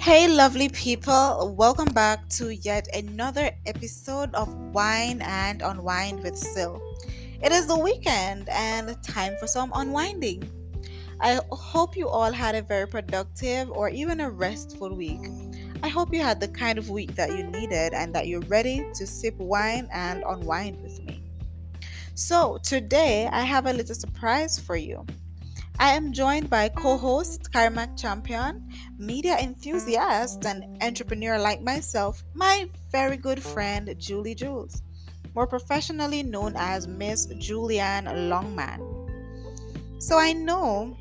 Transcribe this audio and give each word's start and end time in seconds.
Hey, 0.00 0.28
lovely 0.28 0.70
people, 0.70 1.54
welcome 1.58 1.92
back 1.92 2.26
to 2.30 2.54
yet 2.54 2.88
another 2.96 3.50
episode 3.66 4.34
of 4.34 4.48
Wine 4.72 5.20
and 5.20 5.60
Unwind 5.60 6.22
with 6.22 6.38
Sil. 6.40 6.80
It 7.42 7.52
is 7.52 7.66
the 7.66 7.78
weekend 7.78 8.48
and 8.48 8.96
time 9.02 9.34
for 9.38 9.46
some 9.46 9.70
unwinding. 9.74 10.50
I 11.20 11.38
hope 11.52 11.98
you 11.98 12.08
all 12.08 12.32
had 12.32 12.54
a 12.54 12.62
very 12.62 12.88
productive 12.88 13.70
or 13.70 13.90
even 13.90 14.20
a 14.20 14.30
restful 14.30 14.96
week. 14.96 15.20
I 15.82 15.88
hope 15.88 16.14
you 16.14 16.22
had 16.22 16.40
the 16.40 16.48
kind 16.48 16.78
of 16.78 16.88
week 16.88 17.14
that 17.16 17.36
you 17.36 17.44
needed 17.44 17.92
and 17.92 18.14
that 18.14 18.26
you're 18.26 18.48
ready 18.48 18.86
to 18.94 19.06
sip 19.06 19.36
wine 19.36 19.86
and 19.92 20.24
unwind 20.26 20.82
with 20.82 20.98
me. 21.04 21.22
So, 22.14 22.58
today 22.62 23.28
I 23.30 23.42
have 23.42 23.66
a 23.66 23.72
little 23.74 23.94
surprise 23.94 24.58
for 24.58 24.76
you. 24.76 25.04
I 25.80 25.92
am 25.94 26.12
joined 26.12 26.50
by 26.50 26.68
co 26.68 26.98
host 26.98 27.50
Carmack 27.54 27.96
Champion, 27.96 28.68
media 28.98 29.38
enthusiast, 29.38 30.44
and 30.44 30.62
entrepreneur 30.82 31.38
like 31.38 31.62
myself, 31.62 32.22
my 32.34 32.68
very 32.92 33.16
good 33.16 33.42
friend 33.42 33.94
Julie 33.96 34.34
Jules, 34.34 34.82
more 35.34 35.46
professionally 35.46 36.22
known 36.22 36.52
as 36.54 36.86
Miss 36.86 37.28
Julianne 37.28 38.28
Longman. 38.28 38.82
So 40.00 40.18
I 40.18 40.34
know 40.34 40.98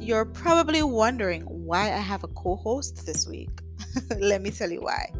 you're 0.00 0.24
probably 0.24 0.82
wondering 0.82 1.42
why 1.42 1.92
I 1.92 2.02
have 2.02 2.24
a 2.24 2.28
co 2.28 2.56
host 2.56 3.06
this 3.06 3.28
week. 3.28 3.60
Let 4.18 4.42
me 4.42 4.50
tell 4.50 4.72
you 4.72 4.80
why. 4.80 5.12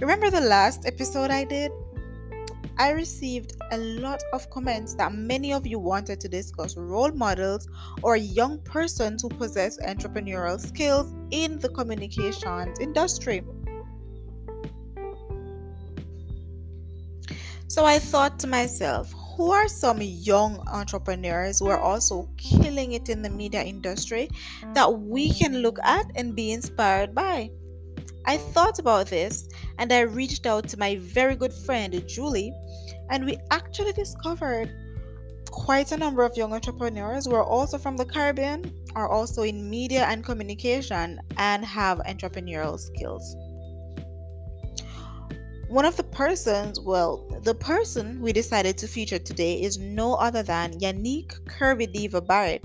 Remember 0.00 0.28
the 0.28 0.40
last 0.40 0.86
episode 0.86 1.30
I 1.30 1.44
did? 1.44 1.70
I 2.78 2.90
received 2.90 3.56
a 3.70 3.78
lot 3.78 4.22
of 4.32 4.48
comments 4.50 4.94
that 4.94 5.14
many 5.14 5.52
of 5.52 5.66
you 5.66 5.78
wanted 5.78 6.20
to 6.20 6.28
discuss 6.28 6.76
role 6.76 7.12
models 7.12 7.68
or 8.02 8.16
young 8.16 8.58
persons 8.60 9.22
who 9.22 9.28
possess 9.28 9.78
entrepreneurial 9.80 10.60
skills 10.60 11.14
in 11.30 11.58
the 11.58 11.68
communications 11.68 12.78
industry. 12.80 13.42
So 17.68 17.84
I 17.84 17.98
thought 17.98 18.38
to 18.40 18.46
myself, 18.46 19.14
who 19.36 19.50
are 19.50 19.68
some 19.68 20.02
young 20.02 20.62
entrepreneurs 20.68 21.58
who 21.58 21.68
are 21.68 21.80
also 21.80 22.28
killing 22.36 22.92
it 22.92 23.08
in 23.08 23.22
the 23.22 23.30
media 23.30 23.62
industry 23.62 24.28
that 24.74 24.92
we 24.92 25.32
can 25.32 25.58
look 25.62 25.78
at 25.82 26.10
and 26.14 26.36
be 26.36 26.52
inspired 26.52 27.14
by? 27.14 27.50
I 28.24 28.36
thought 28.36 28.78
about 28.78 29.06
this 29.08 29.48
and 29.78 29.92
I 29.92 30.00
reached 30.00 30.46
out 30.46 30.68
to 30.68 30.78
my 30.78 30.96
very 30.96 31.36
good 31.36 31.52
friend 31.52 32.02
Julie, 32.06 32.52
and 33.10 33.24
we 33.24 33.38
actually 33.50 33.92
discovered 33.92 34.70
quite 35.50 35.92
a 35.92 35.96
number 35.96 36.22
of 36.22 36.36
young 36.36 36.52
entrepreneurs 36.52 37.26
who 37.26 37.34
are 37.34 37.44
also 37.44 37.78
from 37.78 37.96
the 37.96 38.04
Caribbean, 38.04 38.72
are 38.94 39.08
also 39.08 39.42
in 39.42 39.68
media 39.68 40.04
and 40.04 40.24
communication, 40.24 41.20
and 41.36 41.64
have 41.64 41.98
entrepreneurial 41.98 42.78
skills. 42.78 43.36
One 45.68 45.84
of 45.84 45.96
the 45.96 46.04
persons, 46.04 46.80
well, 46.80 47.26
the 47.44 47.54
person 47.54 48.20
we 48.20 48.32
decided 48.32 48.76
to 48.78 48.86
feature 48.86 49.18
today 49.18 49.60
is 49.60 49.78
no 49.78 50.14
other 50.14 50.42
than 50.42 50.78
Yanique 50.78 51.40
Curvy 51.46 51.90
Diva 51.90 52.20
Barrett. 52.20 52.64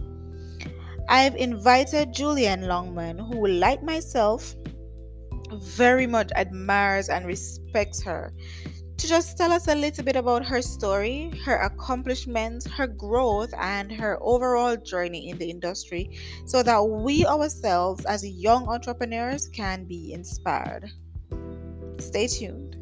I've 1.09 1.35
invited 1.35 2.13
Julianne 2.13 2.67
Longman, 2.67 3.17
who, 3.17 3.47
like 3.47 3.81
myself, 3.81 4.55
very 5.53 6.07
much 6.07 6.31
admires 6.35 7.09
and 7.09 7.25
respects 7.25 8.03
her 8.03 8.33
to 8.97 9.07
just 9.07 9.37
tell 9.37 9.51
us 9.51 9.67
a 9.67 9.75
little 9.75 10.03
bit 10.03 10.15
about 10.15 10.43
her 10.43 10.61
story, 10.61 11.31
her 11.45 11.57
accomplishments, 11.57 12.65
her 12.65 12.87
growth, 12.87 13.53
and 13.59 13.91
her 13.91 14.17
overall 14.21 14.75
journey 14.75 15.29
in 15.29 15.37
the 15.37 15.49
industry 15.49 16.17
so 16.45 16.63
that 16.63 16.81
we 16.81 17.25
ourselves, 17.25 18.05
as 18.05 18.27
young 18.27 18.67
entrepreneurs, 18.67 19.47
can 19.49 19.85
be 19.85 20.13
inspired. 20.13 20.89
Stay 21.99 22.27
tuned. 22.27 22.77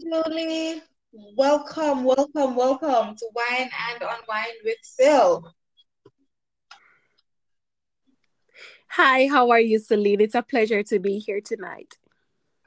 Julie. 0.00 0.82
Welcome, 1.36 2.04
welcome, 2.04 2.56
welcome 2.56 3.16
to 3.16 3.26
Wine 3.34 3.70
and 3.90 4.02
Unwind 4.02 4.56
with 4.64 4.78
Sil. 4.82 5.46
Hi, 8.90 9.28
how 9.28 9.50
are 9.50 9.60
you, 9.60 9.78
Celine? 9.78 10.20
It's 10.20 10.34
a 10.34 10.42
pleasure 10.42 10.82
to 10.84 10.98
be 10.98 11.18
here 11.18 11.40
tonight. 11.40 11.94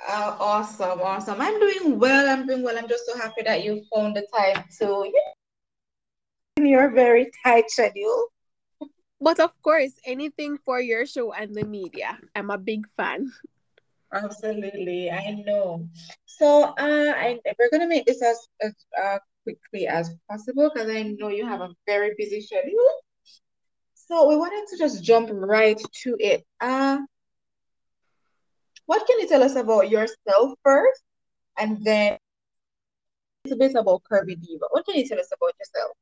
Uh, 0.08 0.36
awesome, 0.40 1.02
awesome. 1.02 1.42
I'm 1.42 1.60
doing 1.60 2.00
well. 2.00 2.30
I'm 2.30 2.46
doing 2.48 2.64
well. 2.64 2.78
I'm 2.78 2.88
just 2.88 3.06
so 3.06 3.18
happy 3.18 3.42
that 3.44 3.64
you 3.64 3.84
found 3.94 4.16
the 4.16 4.28
time 4.34 4.64
to 4.80 5.12
in 6.58 6.66
your 6.66 6.90
very 6.90 7.32
tight 7.44 7.70
schedule. 7.70 8.28
But 9.20 9.40
of 9.40 9.52
course, 9.64 9.94
anything 10.06 10.58
for 10.64 10.80
your 10.80 11.06
show 11.06 11.34
and 11.34 11.56
the 11.56 11.66
media. 11.66 12.20
I'm 12.36 12.52
a 12.52 12.58
big 12.58 12.88
fan. 12.96 13.32
Absolutely, 14.14 15.12
I 15.12 15.32
know. 15.46 15.88
So, 16.26 16.64
uh, 16.64 17.14
I, 17.18 17.40
we're 17.60 17.70
gonna 17.72 17.88
make 17.88 18.06
this 18.06 18.22
as 18.24 18.48
as 18.62 18.74
uh, 19.02 19.20
quickly 19.44 19.88
as 19.88 20.16
possible 20.30 20.70
because 20.74 20.90
I 20.90 21.04
know 21.04 21.30
you 21.30 21.46
have 21.46 21.62
a 21.62 21.74
very 21.86 22.14
busy 22.18 22.42
schedule. 22.42 22.94
So, 23.96 24.28
we 24.28 24.36
wanted 24.38 24.68
to 24.70 24.78
just 24.78 25.04
jump 25.04 25.30
right 25.32 25.80
to 26.04 26.16
it. 26.20 26.46
Uh, 26.62 27.00
what 28.86 29.06
can 29.08 29.20
you 29.20 29.28
tell 29.28 29.44
us 29.44 29.56
about 29.56 29.90
yourself 29.90 30.54
first, 30.64 31.04
and 31.58 31.84
then 31.84 32.18
a 33.24 33.40
little 33.44 33.58
bit 33.60 33.76
about 33.76 34.04
Curvy 34.10 34.40
Diva? 34.40 34.66
What 34.72 34.86
can 34.86 34.96
you 34.96 35.08
tell 35.08 35.20
us 35.20 35.32
about 35.36 35.54
yourself? 35.60 35.98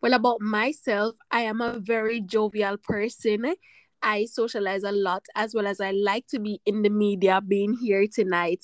Well, 0.00 0.12
about 0.14 0.40
myself, 0.40 1.16
I 1.30 1.42
am 1.42 1.60
a 1.60 1.78
very 1.78 2.20
jovial 2.20 2.76
person. 2.76 3.54
I 4.04 4.26
socialize 4.26 4.84
a 4.84 4.92
lot 4.92 5.24
as 5.34 5.54
well 5.54 5.66
as 5.66 5.80
I 5.80 5.90
like 5.92 6.26
to 6.28 6.38
be 6.38 6.60
in 6.66 6.82
the 6.82 6.90
media, 6.90 7.40
being 7.40 7.74
here 7.74 8.06
tonight. 8.06 8.60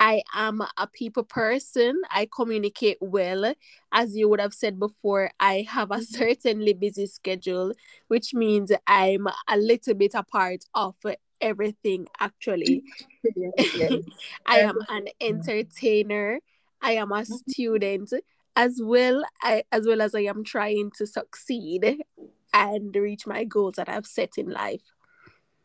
I 0.00 0.22
am 0.34 0.60
a 0.76 0.86
people 0.86 1.22
person. 1.22 2.02
I 2.10 2.28
communicate 2.34 2.98
well. 3.00 3.54
As 3.92 4.16
you 4.16 4.28
would 4.28 4.40
have 4.40 4.52
said 4.52 4.78
before, 4.78 5.30
I 5.38 5.66
have 5.68 5.90
a 5.92 6.02
certainly 6.02 6.72
busy 6.72 7.06
schedule, 7.06 7.72
which 8.08 8.34
means 8.34 8.72
I'm 8.86 9.28
a 9.48 9.56
little 9.56 9.94
bit 9.94 10.12
a 10.14 10.24
part 10.24 10.64
of 10.74 10.96
everything 11.40 12.08
actually. 12.20 12.82
Yes, 13.36 13.52
yes. 13.76 13.92
I 14.44 14.58
am 14.60 14.78
an 14.88 15.06
entertainer. 15.20 16.40
I 16.82 16.92
am 16.92 17.12
a 17.12 17.24
student 17.24 18.12
as 18.56 18.80
well 18.82 19.24
I, 19.42 19.62
as 19.70 19.86
well 19.86 20.00
as 20.00 20.16
I 20.16 20.22
am 20.22 20.42
trying 20.42 20.90
to 20.98 21.06
succeed 21.06 22.02
and 22.52 22.94
reach 22.94 23.26
my 23.26 23.44
goals 23.44 23.74
that 23.74 23.88
I've 23.88 24.06
set 24.06 24.38
in 24.38 24.50
life. 24.50 24.82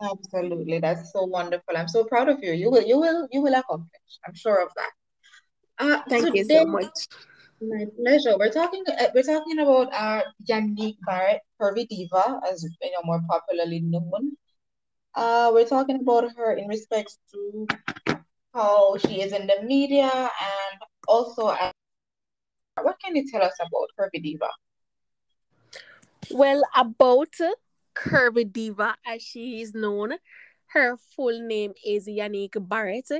Absolutely. 0.01 0.79
That's 0.79 1.11
so 1.13 1.23
wonderful. 1.23 1.77
I'm 1.77 1.88
so 1.88 2.03
proud 2.03 2.29
of 2.29 2.44
you. 2.44 2.53
You 2.53 2.69
will 2.69 2.83
you 2.83 2.99
will 2.99 3.27
you 3.31 3.41
will 3.41 3.53
accomplish. 3.53 4.19
I'm 4.25 4.35
sure 4.35 4.61
of 4.61 4.69
that. 4.75 4.91
Uh, 5.79 6.01
Thank 6.09 6.35
you 6.35 6.44
so 6.44 6.66
much. 6.66 7.07
My 7.61 7.85
pleasure. 7.95 8.38
We're 8.38 8.51
talking 8.51 8.83
uh, 8.88 9.07
we're 9.16 9.23
talking 9.23 9.59
about 9.59 9.94
uh 9.94 10.23
Yanique 10.49 10.97
Barrett, 11.05 11.41
Curvy 11.59 11.88
Diva, 11.88 12.41
as 12.51 12.63
you 12.63 12.91
know, 12.91 13.01
more 13.05 13.21
popularly 13.29 13.79
known. 13.79 14.35
Uh, 15.15 15.51
we're 15.53 15.67
talking 15.67 16.01
about 16.01 16.27
her 16.35 16.53
in 16.53 16.67
respects 16.67 17.19
to 17.31 17.67
how 18.53 18.97
she 18.97 19.21
is 19.21 19.31
in 19.31 19.47
the 19.47 19.61
media 19.63 20.09
and 20.11 20.79
also 21.07 21.47
uh, 21.47 21.71
what 22.81 22.97
can 23.03 23.15
you 23.15 23.30
tell 23.30 23.41
us 23.41 23.53
about 23.59 23.88
Curvy 23.97 24.21
Diva? 24.21 24.50
Well, 26.31 26.63
about 26.75 27.35
Curvy 27.95 28.51
Diva, 28.51 28.95
as 29.05 29.21
she 29.21 29.61
is 29.61 29.73
known, 29.73 30.13
her 30.67 30.97
full 31.15 31.39
name 31.41 31.73
is 31.85 32.07
Yanique 32.07 32.67
Barrett, 32.67 33.11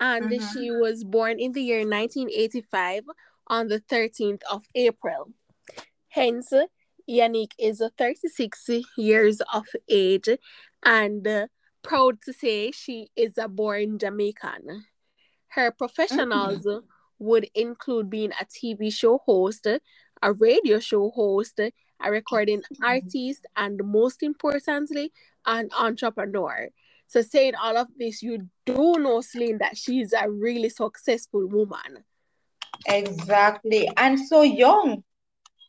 and 0.00 0.30
mm-hmm. 0.30 0.46
she 0.52 0.70
was 0.70 1.04
born 1.04 1.38
in 1.38 1.52
the 1.52 1.62
year 1.62 1.80
1985 1.80 3.04
on 3.46 3.68
the 3.68 3.80
13th 3.80 4.42
of 4.50 4.64
April. 4.74 5.32
Hence, 6.08 6.52
Yanique 7.08 7.52
is 7.58 7.82
36 7.96 8.70
years 8.96 9.40
of 9.52 9.66
age 9.88 10.28
and 10.84 11.26
uh, 11.26 11.46
proud 11.82 12.20
to 12.22 12.32
say 12.32 12.72
she 12.72 13.08
is 13.14 13.38
a 13.38 13.48
born 13.48 13.98
Jamaican. 13.98 14.86
Her 15.48 15.70
professionals 15.70 16.64
mm-hmm. 16.64 16.86
would 17.20 17.48
include 17.54 18.10
being 18.10 18.32
a 18.32 18.44
TV 18.44 18.92
show 18.92 19.18
host, 19.18 19.66
a 19.66 20.32
radio 20.32 20.80
show 20.80 21.10
host, 21.10 21.60
a 22.02 22.10
recording 22.10 22.62
artist, 22.82 23.46
and 23.56 23.80
most 23.84 24.22
importantly, 24.22 25.12
an 25.46 25.70
entrepreneur. 25.78 26.68
So, 27.08 27.22
saying 27.22 27.54
all 27.54 27.76
of 27.76 27.88
this, 27.96 28.22
you 28.22 28.48
do 28.64 28.98
know, 28.98 29.20
Celine, 29.20 29.58
that 29.58 29.76
she's 29.76 30.12
a 30.12 30.28
really 30.28 30.68
successful 30.68 31.46
woman. 31.46 32.04
Exactly. 32.86 33.88
And 33.96 34.18
so 34.18 34.42
young. 34.42 35.04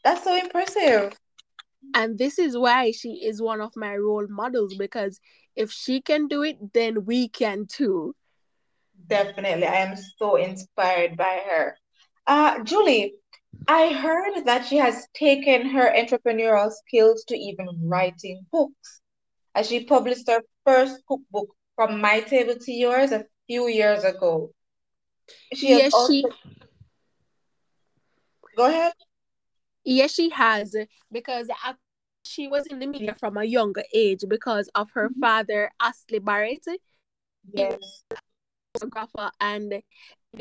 That's 0.03 0.23
so 0.23 0.35
impressive. 0.35 1.17
And 1.93 2.17
this 2.17 2.39
is 2.39 2.57
why 2.57 2.91
she 2.91 3.25
is 3.25 3.41
one 3.41 3.61
of 3.61 3.71
my 3.75 3.95
role 3.95 4.27
models 4.27 4.75
because 4.75 5.19
if 5.55 5.71
she 5.71 6.01
can 6.01 6.27
do 6.27 6.43
it, 6.43 6.57
then 6.73 7.05
we 7.05 7.29
can 7.29 7.65
too. 7.65 8.15
Definitely. 9.07 9.65
I 9.65 9.75
am 9.75 9.95
so 10.17 10.35
inspired 10.35 11.17
by 11.17 11.41
her. 11.49 11.77
Uh, 12.25 12.63
Julie, 12.63 13.15
I 13.67 13.93
heard 13.93 14.45
that 14.45 14.65
she 14.65 14.77
has 14.77 15.07
taken 15.13 15.69
her 15.69 15.93
entrepreneurial 15.93 16.71
skills 16.71 17.23
to 17.25 17.35
even 17.35 17.67
writing 17.83 18.45
books, 18.51 19.01
as 19.55 19.67
she 19.67 19.83
published 19.83 20.29
her 20.29 20.41
first 20.65 21.01
cookbook 21.07 21.49
from 21.75 21.99
my 21.99 22.21
table 22.21 22.55
to 22.55 22.71
yours 22.71 23.11
a 23.11 23.25
few 23.47 23.67
years 23.67 24.03
ago. 24.03 24.51
She 25.53 25.69
yes, 25.69 25.93
also... 25.93 26.13
she. 26.13 26.25
Go 28.55 28.65
ahead. 28.65 28.93
Yes, 29.83 30.13
she 30.13 30.29
has 30.29 30.75
because 31.11 31.49
she 32.23 32.47
was 32.47 32.65
in 32.67 32.79
the 32.79 32.87
media 32.87 33.15
from 33.19 33.37
a 33.37 33.43
younger 33.43 33.83
age 33.93 34.23
because 34.27 34.69
of 34.75 34.91
her 34.91 35.09
mm-hmm. 35.09 35.19
father, 35.21 35.71
Astley 35.79 36.19
Barrett. 36.19 36.65
Yes. 37.53 38.03
Photographer, 38.73 39.31
and 39.39 39.81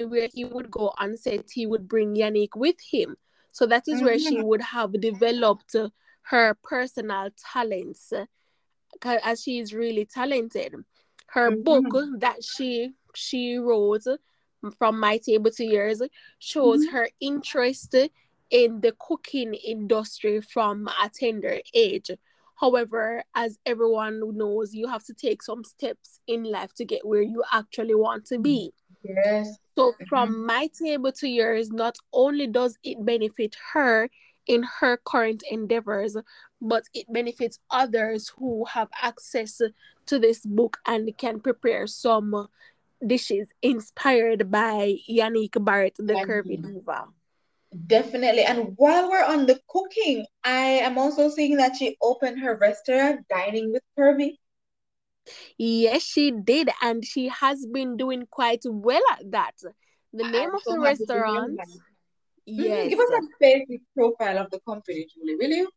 where 0.04 0.28
he 0.32 0.44
would 0.44 0.70
go 0.70 0.92
on 0.98 1.16
set, 1.16 1.50
he 1.52 1.66
would 1.66 1.88
bring 1.88 2.14
Yanique 2.14 2.56
with 2.56 2.76
him. 2.90 3.16
So 3.52 3.66
that 3.66 3.84
is 3.86 3.96
mm-hmm. 3.96 4.04
where 4.04 4.18
she 4.18 4.36
mm-hmm. 4.36 4.46
would 4.46 4.62
have 4.62 5.00
developed 5.00 5.74
her 6.22 6.56
personal 6.62 7.30
talents, 7.52 8.12
as 9.02 9.42
she 9.42 9.58
is 9.58 9.72
really 9.72 10.04
talented. 10.04 10.74
Her 11.28 11.50
mm-hmm. 11.50 11.62
book 11.62 12.20
that 12.20 12.44
she 12.44 12.92
she 13.14 13.56
wrote 13.56 14.04
from 14.78 15.00
my 15.00 15.18
table 15.18 15.50
to 15.52 15.64
yours 15.64 16.02
shows 16.38 16.84
mm-hmm. 16.84 16.96
her 16.96 17.08
interest 17.20 17.94
in 18.50 18.80
the 18.80 18.94
cooking 18.98 19.54
industry 19.54 20.40
from 20.40 20.88
a 21.02 21.08
tender 21.08 21.60
age. 21.74 22.10
However, 22.56 23.22
as 23.34 23.58
everyone 23.66 24.20
knows, 24.36 24.74
you 24.74 24.88
have 24.88 25.04
to 25.04 25.14
take 25.14 25.42
some 25.42 25.62
steps 25.62 26.20
in 26.26 26.44
life 26.44 26.72
to 26.74 26.84
get 26.84 27.06
where 27.06 27.22
you 27.22 27.42
actually 27.52 27.94
want 27.94 28.24
to 28.26 28.38
be. 28.38 28.72
Yes. 29.02 29.56
So, 29.76 29.92
from 30.08 30.30
mm-hmm. 30.30 30.46
my 30.46 30.70
table 30.78 31.12
to 31.12 31.28
yours, 31.28 31.70
not 31.70 31.96
only 32.12 32.46
does 32.46 32.78
it 32.82 33.04
benefit 33.04 33.56
her 33.72 34.08
in 34.46 34.64
her 34.80 34.96
current 35.04 35.42
endeavors, 35.50 36.16
but 36.60 36.84
it 36.94 37.12
benefits 37.12 37.58
others 37.70 38.32
who 38.38 38.64
have 38.64 38.88
access 39.02 39.60
to 40.06 40.18
this 40.18 40.40
book 40.46 40.78
and 40.86 41.16
can 41.18 41.40
prepare 41.40 41.86
some 41.86 42.48
dishes 43.04 43.48
inspired 43.62 44.50
by 44.50 44.96
Yanique 45.08 45.62
Barrett, 45.62 45.96
the 45.98 46.14
Curvy 46.14 46.62
Diva. 46.62 47.06
Definitely. 47.86 48.44
And 48.44 48.72
while 48.76 49.10
we're 49.10 49.24
on 49.24 49.46
the 49.46 49.60
cooking, 49.68 50.24
I 50.44 50.80
am 50.80 50.96
also 50.96 51.28
seeing 51.28 51.56
that 51.58 51.76
she 51.76 51.96
opened 52.00 52.40
her 52.40 52.56
restaurant, 52.56 53.26
Dining 53.28 53.72
with 53.72 53.82
Curvy. 53.98 54.38
Yes, 55.58 56.02
she 56.02 56.30
did. 56.30 56.70
And 56.82 57.04
she 57.04 57.28
has 57.28 57.66
been 57.66 57.96
doing 57.96 58.26
quite 58.30 58.62
well 58.64 59.02
at 59.12 59.30
that. 59.30 59.54
The 60.12 60.24
name 60.24 60.50
I'm 60.50 60.54
of 60.54 60.62
the 60.64 60.78
restaurant. 60.78 61.60
Yes. 62.46 62.78
Mm-hmm. 62.78 62.88
Give 62.88 63.00
us 63.00 63.10
a 63.10 63.22
basic 63.40 63.80
profile 63.94 64.38
of 64.38 64.50
the 64.50 64.60
company, 64.60 65.06
Julie, 65.12 65.36
will 65.36 65.56
you? 65.56 65.68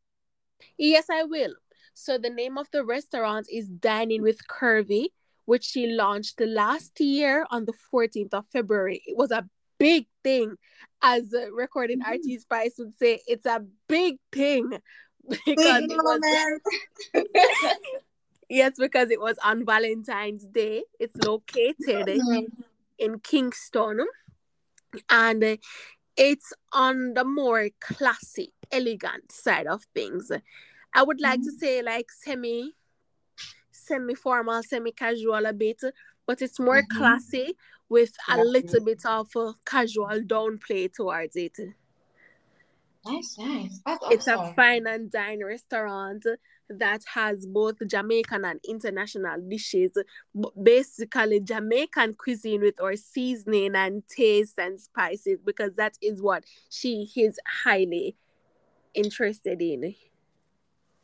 Yes, 0.78 1.10
I 1.10 1.24
will. 1.24 1.56
So 1.94 2.18
the 2.18 2.30
name 2.30 2.58
of 2.58 2.68
the 2.72 2.86
restaurant 2.86 3.48
is 3.52 3.68
Dining 3.68 4.22
with 4.22 4.48
Curvy, 4.48 5.08
which 5.46 5.66
she 5.66 5.88
launched 5.88 6.40
last 6.40 7.00
year 7.00 7.46
on 7.50 7.66
the 7.66 7.74
14th 7.94 8.34
of 8.34 8.46
February. 8.54 9.02
It 9.06 9.18
was 9.18 9.32
a 9.32 9.50
big 9.80 10.06
thing, 10.24 10.56
as 11.02 11.34
a 11.34 11.52
recording 11.52 12.00
mm-hmm. 12.00 12.12
artist 12.12 12.42
Spice 12.42 12.76
would 12.78 12.96
say, 12.98 13.20
it's 13.26 13.46
a 13.46 13.66
big 13.88 14.18
thing 14.32 14.70
because 15.30 15.44
big 15.46 15.92
it 15.92 15.98
was. 15.98 16.62
yes, 18.50 18.74
because 18.78 19.10
it 19.10 19.22
was 19.22 19.38
on 19.44 19.66
Valentine's 19.66 20.46
Day. 20.46 20.84
It's 21.00 21.16
located 21.18 22.08
mm-hmm. 22.08 22.62
in 22.98 23.20
Kingston, 23.20 24.06
and 25.10 25.58
it's 26.18 26.54
on 26.74 27.14
the 27.14 27.24
more 27.24 27.70
classy, 27.80 28.54
elegant 28.72 29.32
side 29.32 29.68
of 29.68 29.84
things. 29.94 30.32
I 30.94 31.04
would 31.04 31.22
like 31.22 31.40
mm-hmm. 31.40 31.50
to 31.50 31.58
say 31.58 31.82
like 31.82 32.12
semi 32.12 32.74
semi 33.72 34.16
formal, 34.16 34.64
semi 34.64 34.92
casual 34.92 35.46
a 35.46 35.54
bit, 35.54 35.82
but 36.28 36.42
it's 36.42 36.60
more 36.60 36.82
mm-hmm. 36.82 36.98
classy 36.98 37.56
with 37.90 38.14
a 38.28 38.38
little 38.38 38.84
bit 38.84 39.04
of 39.06 39.30
casual 39.66 40.22
downplay 40.22 40.92
towards 40.94 41.36
it. 41.36 41.58
Nice, 43.12 43.38
nice. 43.38 43.82
That's 43.86 44.06
it's 44.12 44.28
a 44.28 44.54
fine 44.56 44.88
and 44.88 45.12
dine 45.12 45.44
restaurant 45.44 46.26
that 46.70 47.04
has 47.14 47.46
both 47.46 47.76
Jamaican 47.86 48.46
and 48.46 48.60
international 48.68 49.42
dishes, 49.42 49.92
basically 50.62 51.40
Jamaican 51.40 52.16
cuisine 52.16 52.62
with 52.62 52.80
our 52.82 52.96
seasoning 52.96 53.76
and 53.76 54.04
taste 54.08 54.60
and 54.60 54.80
spices, 54.80 55.40
because 55.44 55.76
that 55.76 55.98
is 56.02 56.22
what 56.22 56.44
she 56.70 57.10
is 57.16 57.40
highly 57.64 58.16
interested 58.94 59.62
in 59.62 59.96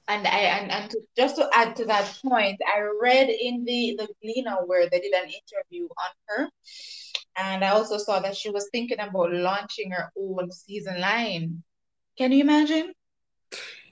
and 0.08 0.28
I 0.28 0.40
and, 0.40 0.72
and 0.72 0.92
to, 0.92 1.01
just 1.18 1.36
to 1.38 1.50
add 1.54 1.75
to 1.78 1.86
that 1.86 2.19
point, 2.24 2.60
I 2.66 2.81
read 3.01 3.30
in 3.30 3.66
the 3.66 3.96
the 3.98 4.08
Gleaner 4.22 4.58
where 4.66 4.90
they 4.90 5.00
did 5.00 5.13
an 5.13 5.30
interview 5.30 5.86
on 5.86 6.12
her, 6.28 6.50
and 7.38 7.63
I 7.63 7.69
also 7.69 7.98
saw 7.98 8.19
that 8.19 8.38
she 8.38 8.50
was 8.50 8.69
thinking 8.72 9.00
about 9.00 9.34
launching 9.34 9.92
her 9.92 10.12
own 10.18 10.51
season 10.51 11.00
line. 11.00 11.63
Can 12.17 12.31
you 12.31 12.41
imagine? 12.41 12.94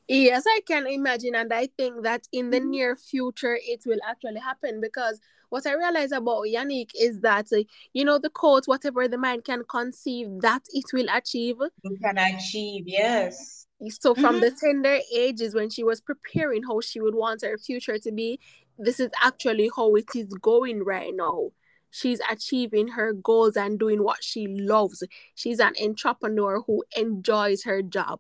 Yes, 0.08 0.44
I 0.46 0.60
can 0.68 0.86
imagine, 0.88 1.36
and 1.36 1.52
I 1.54 1.70
think 1.78 2.04
that 2.04 2.28
in 2.32 2.50
the 2.50 2.60
mm-hmm. 2.60 2.70
near 2.70 2.96
future 2.96 3.58
it 3.62 3.84
will 3.86 4.00
actually 4.08 4.40
happen 4.40 4.82
because 4.82 5.20
what 5.50 5.66
I 5.66 5.76
realize 5.76 6.12
about 6.12 6.46
Yanique 6.46 6.92
is 7.00 7.22
that 7.22 7.48
uh, 7.54 7.64
you 7.94 8.04
know 8.04 8.20
the 8.20 8.30
quote, 8.30 8.66
"Whatever 8.66 9.08
the 9.08 9.18
mind 9.18 9.46
can 9.46 9.64
conceive, 9.70 10.28
that 10.42 10.64
it 10.74 10.86
will 10.94 11.08
achieve." 11.14 11.56
You 11.84 11.98
can 12.02 12.18
achieve, 12.18 12.84
yes 12.86 13.64
so 13.90 14.14
from 14.14 14.36
mm-hmm. 14.36 14.40
the 14.40 14.52
tender 14.52 15.00
ages 15.14 15.54
when 15.54 15.70
she 15.70 15.84
was 15.84 16.02
preparing 16.02 16.64
how 16.64 16.80
she 16.82 17.00
would 17.00 17.16
want 17.16 17.42
her 17.42 17.58
future 17.58 17.98
to 18.00 18.12
be, 18.12 18.40
this 18.78 19.00
is 19.00 19.10
actually 19.22 19.70
how 19.76 19.96
it 19.96 20.06
is 20.16 20.28
going 20.42 20.84
right 20.84 21.14
now. 21.14 21.50
She's 21.94 22.20
achieving 22.28 22.88
her 22.90 23.14
goals 23.14 23.56
and 23.56 23.78
doing 23.78 24.04
what 24.04 24.24
she 24.24 24.48
loves. 24.48 25.04
She's 25.36 25.60
an 25.60 25.74
entrepreneur 25.80 26.62
who 26.62 26.84
enjoys 26.98 27.66
her 27.66 27.84
job. 27.84 28.20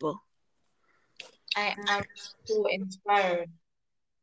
I 1.56 1.75
am 1.89 2.03
so 2.46 2.68
inspired. 2.68 3.50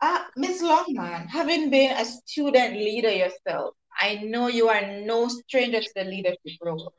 Uh, 0.01 0.23
Miss 0.37 0.63
Longman, 0.63 1.27
having 1.27 1.69
been 1.69 1.91
a 1.99 2.05
student 2.05 2.75
leader 2.75 3.11
yourself, 3.11 3.75
I 4.01 4.21
know 4.23 4.47
you 4.47 4.69
are 4.69 5.01
no 5.01 5.27
stranger 5.27 5.81
to 5.81 5.91
the 5.97 6.05
leadership 6.05 6.61
role. 6.63 6.95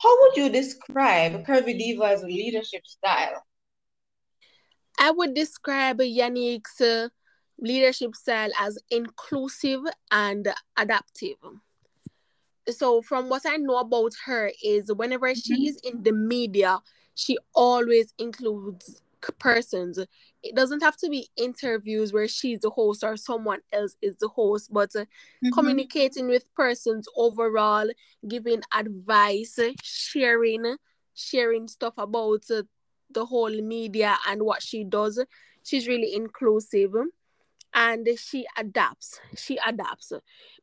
How 0.00 0.22
would 0.22 0.36
you 0.36 0.50
describe 0.50 1.44
Curvy 1.44 1.76
Diva's 1.76 2.22
leadership 2.22 2.86
style? 2.86 3.42
I 4.96 5.10
would 5.10 5.34
describe 5.34 5.98
Yanique's 5.98 6.80
uh, 6.80 7.08
leadership 7.58 8.14
style 8.14 8.50
as 8.60 8.78
inclusive 8.90 9.80
and 10.10 10.52
adaptive. 10.76 11.36
So, 12.68 13.02
from 13.02 13.28
what 13.28 13.42
I 13.46 13.56
know 13.56 13.78
about 13.78 14.12
her, 14.24 14.50
is 14.62 14.92
whenever 14.92 15.28
mm-hmm. 15.28 15.54
she 15.54 15.68
is 15.68 15.78
in 15.84 16.02
the 16.02 16.12
media, 16.12 16.80
she 17.14 17.36
always 17.54 18.12
includes 18.18 19.00
persons. 19.38 19.98
It 20.42 20.54
doesn't 20.54 20.82
have 20.82 20.96
to 20.98 21.08
be 21.08 21.28
interviews 21.36 22.12
where 22.12 22.28
she's 22.28 22.60
the 22.60 22.70
host 22.70 23.04
or 23.04 23.16
someone 23.16 23.60
else 23.72 23.96
is 24.02 24.16
the 24.16 24.28
host, 24.28 24.72
but 24.72 24.94
uh, 24.96 25.00
mm-hmm. 25.00 25.50
communicating 25.50 26.28
with 26.28 26.52
persons 26.54 27.06
overall, 27.16 27.88
giving 28.26 28.62
advice, 28.74 29.58
sharing, 29.82 30.76
sharing 31.14 31.68
stuff 31.68 31.94
about 31.98 32.44
uh, 32.50 32.62
the 33.10 33.26
whole 33.26 33.62
media 33.62 34.16
and 34.28 34.42
what 34.42 34.62
she 34.62 34.84
does. 34.84 35.22
She's 35.62 35.88
really 35.88 36.14
inclusive 36.14 36.92
and 37.74 38.08
she 38.16 38.46
adapts. 38.56 39.20
She 39.36 39.58
adapts 39.66 40.12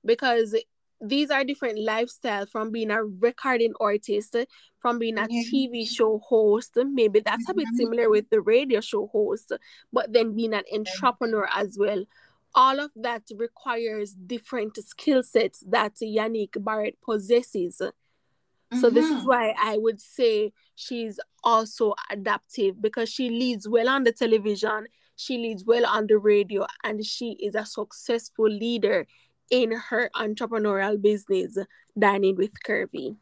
because 0.05 0.55
these 1.01 1.31
are 1.31 1.43
different 1.43 1.79
lifestyles 1.79 2.49
from 2.49 2.71
being 2.71 2.91
a 2.91 3.03
recording 3.03 3.73
artist, 3.79 4.35
from 4.79 4.99
being 4.99 5.17
a 5.17 5.27
TV 5.27 5.87
show 5.87 6.19
host. 6.19 6.77
Maybe 6.77 7.19
that's 7.19 7.49
a 7.49 7.53
bit 7.53 7.65
mm-hmm. 7.65 7.75
similar 7.75 8.09
with 8.09 8.29
the 8.29 8.39
radio 8.41 8.81
show 8.81 9.07
host, 9.07 9.51
but 9.91 10.13
then 10.13 10.35
being 10.35 10.53
an 10.53 10.63
entrepreneur 10.73 11.47
as 11.53 11.75
well. 11.77 12.05
All 12.53 12.79
of 12.79 12.91
that 12.97 13.23
requires 13.35 14.13
different 14.13 14.77
skill 14.77 15.23
sets 15.23 15.63
that 15.69 15.95
Yanique 16.01 16.63
Barrett 16.63 16.97
possesses. 17.01 17.81
So 18.79 18.89
this 18.89 19.05
is 19.05 19.11
mm-hmm. 19.11 19.27
why 19.27 19.55
I 19.57 19.77
would 19.77 19.99
say 19.99 20.53
she's 20.75 21.19
also 21.43 21.93
adaptive 22.09 22.81
because 22.81 23.09
she 23.09 23.29
leads 23.29 23.67
well 23.67 23.89
on 23.89 24.03
the 24.03 24.13
television, 24.13 24.87
she 25.15 25.37
leads 25.37 25.65
well 25.65 25.85
on 25.85 26.07
the 26.07 26.17
radio, 26.17 26.65
and 26.83 27.05
she 27.05 27.37
is 27.39 27.55
a 27.55 27.65
successful 27.65 28.49
leader 28.49 29.07
in 29.49 29.71
her 29.71 30.09
entrepreneurial 30.15 31.01
business, 31.01 31.57
Dining 31.97 32.35
with 32.37 32.53
Curvy. 32.65 33.17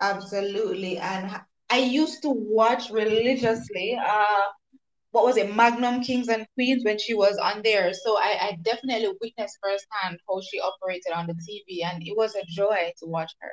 Absolutely. 0.00 0.98
And 0.98 1.40
I 1.70 1.78
used 1.78 2.22
to 2.22 2.30
watch 2.30 2.90
religiously 2.90 3.98
uh 3.98 4.42
what 5.16 5.24
was 5.24 5.38
it, 5.38 5.56
Magnum 5.56 6.02
Kings 6.02 6.28
and 6.28 6.46
Queens 6.54 6.84
when 6.84 6.98
she 6.98 7.14
was 7.14 7.38
on 7.38 7.62
there. 7.64 7.94
So 7.94 8.18
I, 8.18 8.36
I 8.38 8.58
definitely 8.60 9.14
witnessed 9.18 9.58
firsthand 9.62 10.20
how 10.28 10.42
she 10.42 10.60
operated 10.60 11.12
on 11.14 11.26
the 11.26 11.32
TV, 11.32 11.82
and 11.84 12.06
it 12.06 12.14
was 12.14 12.34
a 12.34 12.44
joy 12.46 12.92
to 12.98 13.06
watch 13.06 13.32
her. 13.40 13.52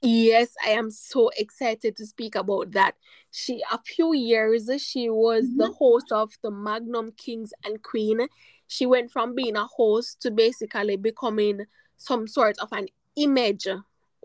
Yes, 0.00 0.54
I 0.64 0.70
am 0.70 0.90
so 0.90 1.30
excited 1.36 1.96
to 1.96 2.06
speak 2.06 2.36
about 2.36 2.72
that. 2.72 2.94
She 3.32 3.62
a 3.70 3.78
few 3.78 4.14
years 4.14 4.70
she 4.80 5.10
was 5.10 5.46
mm-hmm. 5.46 5.58
the 5.58 5.72
host 5.72 6.12
of 6.12 6.32
the 6.42 6.50
Magnum 6.50 7.12
Kings 7.16 7.52
and 7.64 7.82
Queen. 7.82 8.28
She 8.68 8.86
went 8.86 9.10
from 9.10 9.34
being 9.34 9.56
a 9.56 9.66
host 9.66 10.20
to 10.22 10.30
basically 10.30 10.96
becoming 10.96 11.66
some 11.96 12.28
sort 12.28 12.58
of 12.58 12.68
an 12.72 12.86
image 13.16 13.66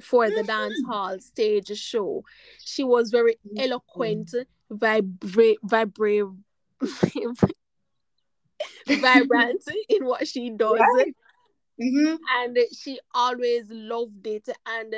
for 0.02 0.30
the 0.30 0.44
dance 0.44 0.74
mm-hmm. 0.82 0.92
hall 0.92 1.20
stage 1.20 1.76
show. 1.78 2.24
She 2.64 2.84
was 2.84 3.10
very 3.10 3.34
mm-hmm. 3.36 3.60
eloquent, 3.60 4.34
vibrant, 4.70 5.58
vibrant, 5.64 6.38
vibrant 8.88 9.64
in 9.90 10.06
what 10.06 10.28
she 10.28 10.52
does. 10.52 10.80
Right. 10.80 11.16
Mm-hmm. 11.82 12.16
And 12.38 12.58
she 12.78 13.00
always 13.14 13.66
loved 13.70 14.28
it. 14.28 14.48
And 14.68 14.94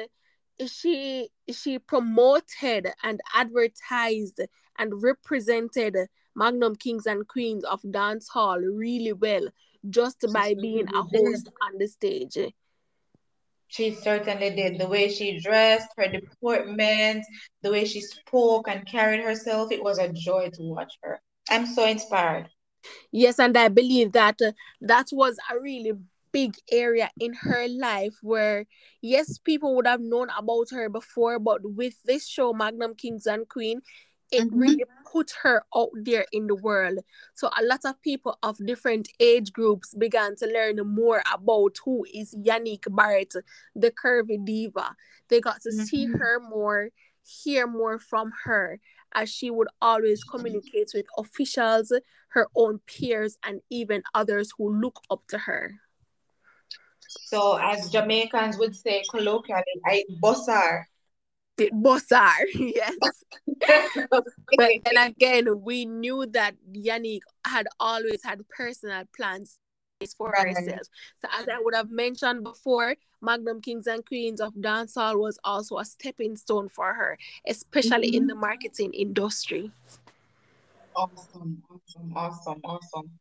she 0.67 1.29
she 1.51 1.79
promoted 1.79 2.91
and 3.03 3.19
advertised 3.33 4.41
and 4.77 5.03
represented 5.03 5.97
Magnum 6.35 6.75
Kings 6.75 7.05
and 7.05 7.27
Queens 7.27 7.63
of 7.63 7.79
dance 7.89 8.27
hall 8.29 8.59
really 8.59 9.13
well 9.13 9.47
just 9.89 10.21
She's 10.21 10.33
by 10.33 10.55
being 10.59 10.87
a 10.87 11.01
host 11.01 11.49
on 11.61 11.77
the 11.77 11.87
stage. 11.87 12.37
She 13.67 13.93
certainly 13.93 14.51
did. 14.51 14.79
The 14.79 14.87
way 14.87 15.09
she 15.09 15.39
dressed, 15.39 15.89
her 15.97 16.07
deportment, 16.07 17.25
the 17.61 17.71
way 17.71 17.85
she 17.85 18.01
spoke 18.01 18.67
and 18.67 18.85
carried 18.85 19.21
herself, 19.21 19.71
it 19.71 19.83
was 19.83 19.97
a 19.97 20.11
joy 20.13 20.49
to 20.53 20.61
watch 20.61 20.93
her. 21.03 21.21
I'm 21.49 21.65
so 21.65 21.85
inspired. 21.85 22.49
Yes, 23.11 23.39
and 23.39 23.57
I 23.57 23.69
believe 23.69 24.11
that 24.11 24.41
uh, 24.41 24.51
that 24.81 25.07
was 25.11 25.37
a 25.51 25.59
really 25.59 25.93
big 26.35 26.57
area 26.69 27.09
in 27.17 27.33
her 27.33 27.65
life 27.69 28.13
where 28.21 28.65
yes 29.01 29.37
people 29.37 29.73
would 29.73 29.87
have 29.87 30.01
known 30.01 30.27
about 30.37 30.67
her 30.69 30.89
before 30.89 31.39
but 31.39 31.61
with 31.63 31.93
this 32.03 32.27
show 32.27 32.51
magnum 32.51 32.93
kings 32.93 33.25
and 33.25 33.47
queen 33.47 33.79
it 34.33 34.43
mm-hmm. 34.43 34.59
really 34.59 34.83
put 35.09 35.31
her 35.43 35.63
out 35.73 35.91
there 36.03 36.25
in 36.33 36.47
the 36.47 36.55
world 36.55 36.99
so 37.35 37.49
a 37.57 37.63
lot 37.63 37.79
of 37.85 38.01
people 38.01 38.37
of 38.43 38.57
different 38.65 39.07
age 39.21 39.53
groups 39.53 39.93
began 39.93 40.35
to 40.35 40.45
learn 40.47 40.75
more 40.85 41.23
about 41.33 41.77
who 41.85 42.05
is 42.13 42.35
yanique 42.45 42.93
barrett 42.93 43.33
the 43.73 43.91
curvy 43.91 44.37
diva 44.43 44.93
they 45.29 45.39
got 45.39 45.61
to 45.61 45.69
mm-hmm. 45.69 45.83
see 45.85 46.05
her 46.05 46.41
more 46.49 46.89
hear 47.23 47.65
more 47.65 47.97
from 47.97 48.33
her 48.43 48.81
as 49.13 49.29
she 49.29 49.49
would 49.49 49.69
always 49.81 50.21
communicate 50.25 50.91
with 50.93 51.05
officials 51.17 51.93
her 52.27 52.49
own 52.57 52.81
peers 52.85 53.37
and 53.45 53.61
even 53.69 54.03
others 54.13 54.51
who 54.57 54.81
look 54.81 54.99
up 55.09 55.21
to 55.29 55.37
her 55.37 55.79
so 57.23 57.57
as 57.57 57.89
Jamaicans 57.89 58.57
would 58.57 58.75
say 58.75 59.03
colloquially, 59.09 59.63
I 59.85 60.03
bossar. 60.21 60.85
Bossar, 61.57 62.33
yes. 62.53 62.95
But 64.09 64.25
and 64.59 64.97
again, 64.97 65.61
we 65.61 65.85
knew 65.85 66.25
that 66.27 66.55
Yanique 66.73 67.21
had 67.45 67.67
always 67.79 68.23
had 68.23 68.47
personal 68.49 69.03
plans 69.15 69.57
for 70.17 70.31
right. 70.31 70.55
herself. 70.55 70.81
So 71.17 71.27
as 71.39 71.47
I 71.47 71.59
would 71.59 71.73
have 71.73 71.89
mentioned 71.89 72.43
before, 72.43 72.95
Magnum 73.21 73.61
Kings 73.61 73.87
and 73.87 74.05
Queens 74.05 74.41
of 74.41 74.53
Dancehall 74.55 75.19
was 75.19 75.39
also 75.43 75.77
a 75.77 75.85
stepping 75.85 76.35
stone 76.35 76.69
for 76.69 76.93
her, 76.93 77.17
especially 77.47 78.09
mm-hmm. 78.09 78.17
in 78.17 78.27
the 78.27 78.35
marketing 78.35 78.93
industry. 78.93 79.71
Awesome, 80.95 81.63
awesome, 81.69 82.13
awesome, 82.15 82.61
awesome. 82.63 83.11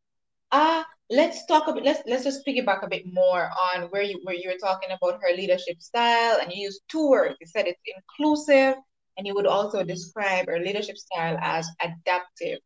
Uh, 0.55 0.85
let's 1.11 1.45
talk 1.47 1.67
a 1.67 1.73
bit. 1.73 1.83
Let's 1.83 2.03
let's 2.07 2.23
just 2.23 2.47
piggyback 2.47 2.85
a 2.85 2.89
bit 2.89 3.03
more 3.13 3.51
on 3.75 3.89
where 3.91 4.03
you 4.03 4.21
where 4.23 4.37
you 4.37 4.49
were 4.49 4.63
talking 4.63 4.91
about 4.93 5.21
her 5.21 5.35
leadership 5.37 5.83
style, 5.83 6.39
and 6.41 6.53
you 6.53 6.67
used 6.67 6.83
two 6.89 7.11
words. 7.11 7.35
You 7.41 7.49
said 7.49 7.67
it's 7.67 7.83
inclusive, 7.97 8.77
and 9.17 9.27
you 9.27 9.35
would 9.35 9.49
also 9.49 9.83
describe 9.83 10.47
her 10.47 10.61
leadership 10.61 10.97
style 10.97 11.37
as 11.41 11.69
adaptive. 11.83 12.61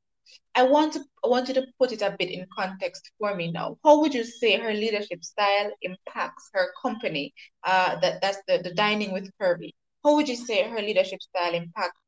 I 0.55 0.65
want 0.65 0.93
to 0.95 1.01
I 1.25 1.29
want 1.29 1.49
you 1.49 1.55
to 1.55 1.67
put 1.79 1.93
it 1.93 2.03
a 2.03 2.15
bit 2.19 2.31
in 2.31 2.45
context 2.55 3.11
for 3.19 3.35
me 3.35 3.51
now. 3.51 3.79
How 3.83 4.01
would 4.01 4.13
you 4.13 4.25
say 4.25 4.59
her 4.59 4.75
leadership 4.75 5.25
style 5.25 5.71
impacts 5.81 6.51
her 6.53 6.67
company? 6.83 7.33
Uh, 7.65 7.99
that 8.01 8.21
that's 8.21 8.43
the 8.47 8.61
the 8.63 8.75
dining 8.75 9.13
with 9.13 9.31
Curvy. 9.41 9.73
How 10.05 10.15
would 10.17 10.29
you 10.29 10.37
say 10.37 10.69
her 10.69 10.83
leadership 10.83 11.23
style 11.23 11.55
impacts 11.55 11.99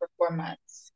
performance? 0.00 0.90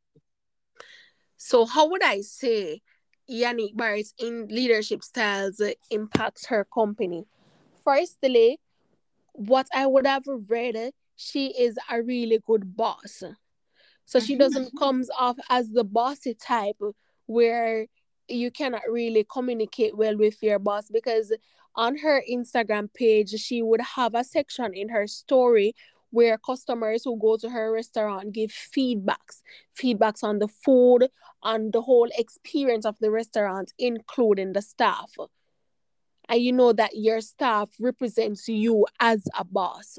So 1.36 1.64
how 1.64 1.88
would 1.90 2.02
I 2.02 2.22
say 2.22 2.82
Yanique 3.30 3.76
Barrett's 3.76 4.14
in 4.18 4.48
leadership 4.48 5.02
styles 5.02 5.60
impacts 5.90 6.46
her 6.46 6.64
company. 6.64 7.26
Firstly, 7.84 8.58
what 9.32 9.66
I 9.74 9.86
would 9.86 10.06
have 10.06 10.24
read, 10.48 10.92
she 11.16 11.46
is 11.48 11.78
a 11.90 12.02
really 12.02 12.40
good 12.46 12.76
boss. 12.76 13.22
So 14.04 14.20
she 14.20 14.36
doesn't 14.36 14.70
comes 14.78 15.10
off 15.18 15.36
as 15.48 15.70
the 15.70 15.84
bossy 15.84 16.34
type 16.34 16.80
where 17.26 17.86
you 18.28 18.50
cannot 18.50 18.82
really 18.90 19.26
communicate 19.30 19.96
well 19.96 20.16
with 20.16 20.42
your 20.42 20.58
boss 20.58 20.88
because 20.90 21.32
on 21.76 21.98
her 21.98 22.22
Instagram 22.30 22.92
page 22.94 23.30
she 23.30 23.62
would 23.62 23.80
have 23.80 24.14
a 24.14 24.24
section 24.24 24.72
in 24.74 24.88
her 24.88 25.06
story 25.06 25.74
where 26.14 26.38
customers 26.38 27.02
who 27.04 27.18
go 27.18 27.37
to 27.37 27.50
her 27.50 27.73
restaurant 27.73 28.33
give 28.33 28.50
feedbacks 28.50 29.42
feedbacks 29.76 30.23
on 30.23 30.38
the 30.38 30.47
food 30.49 31.09
on 31.42 31.71
the 31.73 31.83
whole 31.83 32.09
experience 32.16 32.87
of 32.87 32.97
the 33.00 33.11
restaurant 33.11 33.73
including 33.78 34.52
the 34.52 34.62
staff. 34.62 35.11
And 36.28 36.40
you 36.40 36.52
know 36.52 36.73
that 36.73 36.92
your 36.94 37.21
staff 37.21 37.68
represents 37.78 38.49
you 38.49 38.87
as 39.00 39.26
a 39.38 39.44
boss. 39.44 39.99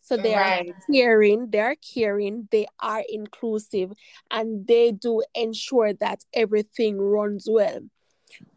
So 0.00 0.16
they 0.16 0.34
right. 0.34 0.70
are 0.70 0.92
caring 0.92 1.50
they're 1.50 1.76
caring 1.76 2.48
they 2.50 2.66
are 2.80 3.02
inclusive 3.08 3.92
and 4.30 4.66
they 4.66 4.92
do 4.92 5.22
ensure 5.34 5.92
that 5.94 6.20
everything 6.32 6.98
runs 7.00 7.46
well. 7.50 7.80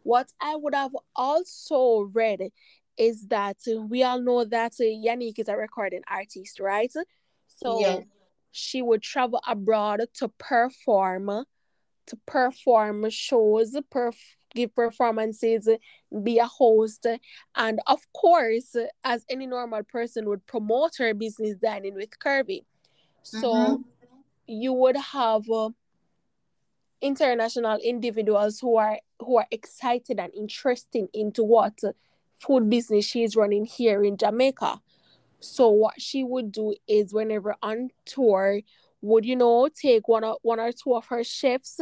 What 0.04 0.28
i 0.40 0.54
would 0.54 0.74
have 0.74 0.96
also 1.16 2.08
read 2.14 2.40
is 2.96 3.26
that 3.26 3.58
we 3.88 4.02
all 4.02 4.20
know 4.20 4.44
that 4.44 4.72
Yanique 4.80 5.38
is 5.38 5.48
a 5.48 5.56
recording 5.56 6.02
artist, 6.08 6.60
right? 6.60 6.92
So 7.46 7.80
yeah. 7.80 8.00
she 8.52 8.82
would 8.82 9.02
travel 9.02 9.40
abroad 9.46 10.02
to 10.14 10.28
perform, 10.28 11.44
to 12.06 12.16
perform 12.26 13.08
shows, 13.10 13.76
perf- 13.92 14.36
give 14.54 14.74
performances, 14.74 15.68
be 16.22 16.38
a 16.38 16.46
host, 16.46 17.06
and 17.56 17.80
of 17.86 18.00
course, 18.12 18.76
as 19.02 19.24
any 19.28 19.46
normal 19.46 19.82
person 19.82 20.28
would 20.28 20.46
promote 20.46 20.92
her 20.98 21.12
business 21.14 21.56
dining 21.56 21.94
with 21.94 22.10
Curvy. 22.18 22.64
So 23.22 23.54
mm-hmm. 23.54 23.82
you 24.46 24.72
would 24.72 24.96
have 24.96 25.42
uh, 25.50 25.70
international 27.00 27.78
individuals 27.82 28.60
who 28.60 28.76
are 28.76 28.98
who 29.20 29.38
are 29.38 29.46
excited 29.50 30.18
and 30.18 30.32
interested 30.34 31.08
into 31.12 31.42
what 31.42 31.78
food 32.38 32.68
business 32.68 33.04
she's 33.04 33.36
running 33.36 33.64
here 33.64 34.02
in 34.04 34.16
Jamaica. 34.16 34.80
So 35.40 35.68
what 35.68 36.00
she 36.00 36.24
would 36.24 36.52
do 36.52 36.74
is 36.88 37.12
whenever 37.12 37.56
on 37.62 37.90
tour, 38.04 38.60
would 39.02 39.26
you 39.26 39.36
know 39.36 39.68
take 39.68 40.08
one 40.08 40.24
or 40.24 40.38
one 40.42 40.58
or 40.58 40.72
two 40.72 40.94
of 40.94 41.06
her 41.06 41.22
chefs 41.22 41.80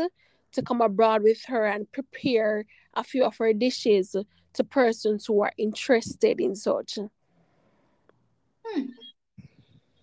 to 0.53 0.63
come 0.63 0.81
abroad 0.81 1.23
with 1.23 1.45
her 1.47 1.65
and 1.67 1.91
prepare 1.93 2.65
a 2.95 3.05
few 3.05 3.25
of 3.25 3.37
her 3.39 3.53
dishes 3.53 4.17
to 4.55 4.65
persons 4.65 5.27
who 5.27 5.41
are 5.43 5.53
interested 5.57 6.41
in 6.41 6.55
such. 6.55 6.99
Hmm. 8.67 8.83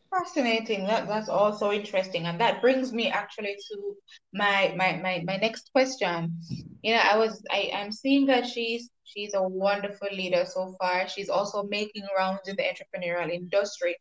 Fascinating. 0.09 0.85
That 0.85 1.07
that's 1.07 1.29
also 1.29 1.71
interesting, 1.71 2.25
and 2.25 2.39
that 2.41 2.61
brings 2.61 2.91
me 2.91 3.09
actually 3.09 3.55
to 3.71 3.95
my 4.33 4.73
my 4.75 4.93
my 5.03 5.23
my 5.25 5.37
next 5.37 5.69
question. 5.71 6.35
You 6.81 6.95
know, 6.95 7.01
I 7.01 7.17
was 7.17 7.43
I 7.51 7.71
I'm 7.75 7.91
seeing 7.91 8.25
that 8.25 8.47
she's 8.47 8.89
she's 9.09 9.33
a 9.33 9.41
wonderful 9.41 10.07
leader 10.11 10.45
so 10.45 10.75
far. 10.79 11.07
She's 11.07 11.29
also 11.29 11.63
making 11.63 12.03
rounds 12.17 12.47
in 12.47 12.55
the 12.55 12.63
entrepreneurial 12.63 13.31
industry. 13.31 13.95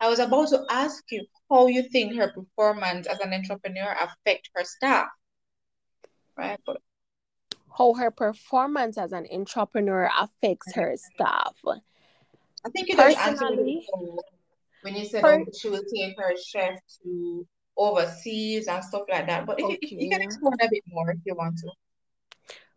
I 0.00 0.08
was 0.08 0.18
about 0.18 0.48
to 0.48 0.64
ask 0.70 1.04
you 1.10 1.24
how 1.50 1.66
you 1.66 1.82
think 1.90 2.16
her 2.16 2.32
performance 2.32 3.06
as 3.06 3.20
an 3.20 3.32
entrepreneur 3.32 3.94
affect 4.00 4.50
her 4.54 4.64
staff, 4.64 5.08
right? 6.36 6.58
But 6.64 6.78
how 7.76 7.94
her 7.94 8.10
performance 8.10 8.98
as 8.98 9.12
an 9.12 9.26
entrepreneur 9.32 10.10
affects 10.18 10.72
her 10.74 10.94
staff. 10.96 11.54
I 11.66 12.70
think 12.70 12.88
you 12.88 12.96
just 12.96 13.18
answered 13.18 13.58
when 14.82 14.94
you 14.96 15.04
said 15.04 15.24
oh, 15.24 15.28
per- 15.28 15.40
oh, 15.40 15.46
she 15.58 15.68
will 15.68 15.82
take 15.92 16.18
her 16.18 16.34
chef 16.36 16.78
to 17.02 17.46
overseas 17.76 18.68
and 18.68 18.84
stuff 18.84 19.02
like 19.10 19.26
that. 19.26 19.46
But 19.46 19.60
if, 19.60 19.78
you, 19.82 19.98
you 19.98 20.10
can 20.10 20.22
explore 20.22 20.54
a 20.60 20.68
bit 20.70 20.84
more 20.86 21.10
if 21.10 21.18
you 21.24 21.34
want 21.34 21.58
to. 21.58 21.70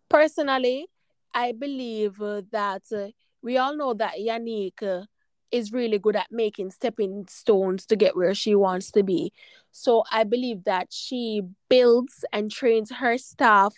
Personally, 0.09 0.87
I 1.33 1.51
believe 1.51 2.21
uh, 2.21 2.41
that 2.51 2.83
uh, 2.95 3.07
we 3.41 3.57
all 3.57 3.75
know 3.75 3.93
that 3.93 4.15
Yanique 4.19 4.83
uh, 4.83 5.05
is 5.51 5.71
really 5.71 5.99
good 5.99 6.15
at 6.15 6.27
making 6.31 6.71
stepping 6.71 7.25
stones 7.29 7.85
to 7.85 7.95
get 7.95 8.15
where 8.15 8.35
she 8.35 8.55
wants 8.55 8.91
to 8.91 9.03
be. 9.03 9.31
So 9.71 10.03
I 10.11 10.23
believe 10.23 10.63
that 10.65 10.87
she 10.91 11.41
builds 11.69 12.25
and 12.33 12.51
trains 12.51 12.91
her 12.91 13.17
staff 13.17 13.75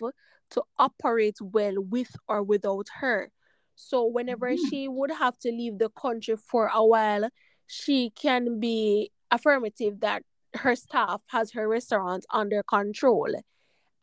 to 0.52 0.64
operate 0.78 1.38
well 1.42 1.76
with 1.78 2.16
or 2.28 2.42
without 2.42 2.88
her. 3.00 3.32
So 3.76 4.06
whenever 4.06 4.50
mm-hmm. 4.50 4.68
she 4.70 4.88
would 4.88 5.12
have 5.12 5.38
to 5.40 5.52
leave 5.52 5.78
the 5.78 5.90
country 5.90 6.36
for 6.36 6.70
a 6.74 6.84
while, 6.86 7.30
she 7.68 8.10
can 8.10 8.60
be 8.60 9.12
affirmative 9.32 10.00
that 10.00 10.24
her 10.56 10.76
staff 10.76 11.22
has 11.28 11.52
her 11.52 11.68
restaurant 11.68 12.26
under 12.34 12.64
control. 12.64 13.28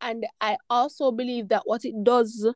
And 0.00 0.26
I 0.40 0.58
also 0.70 1.10
believe 1.10 1.48
that 1.48 1.62
what 1.64 1.84
it 1.84 2.04
does 2.04 2.46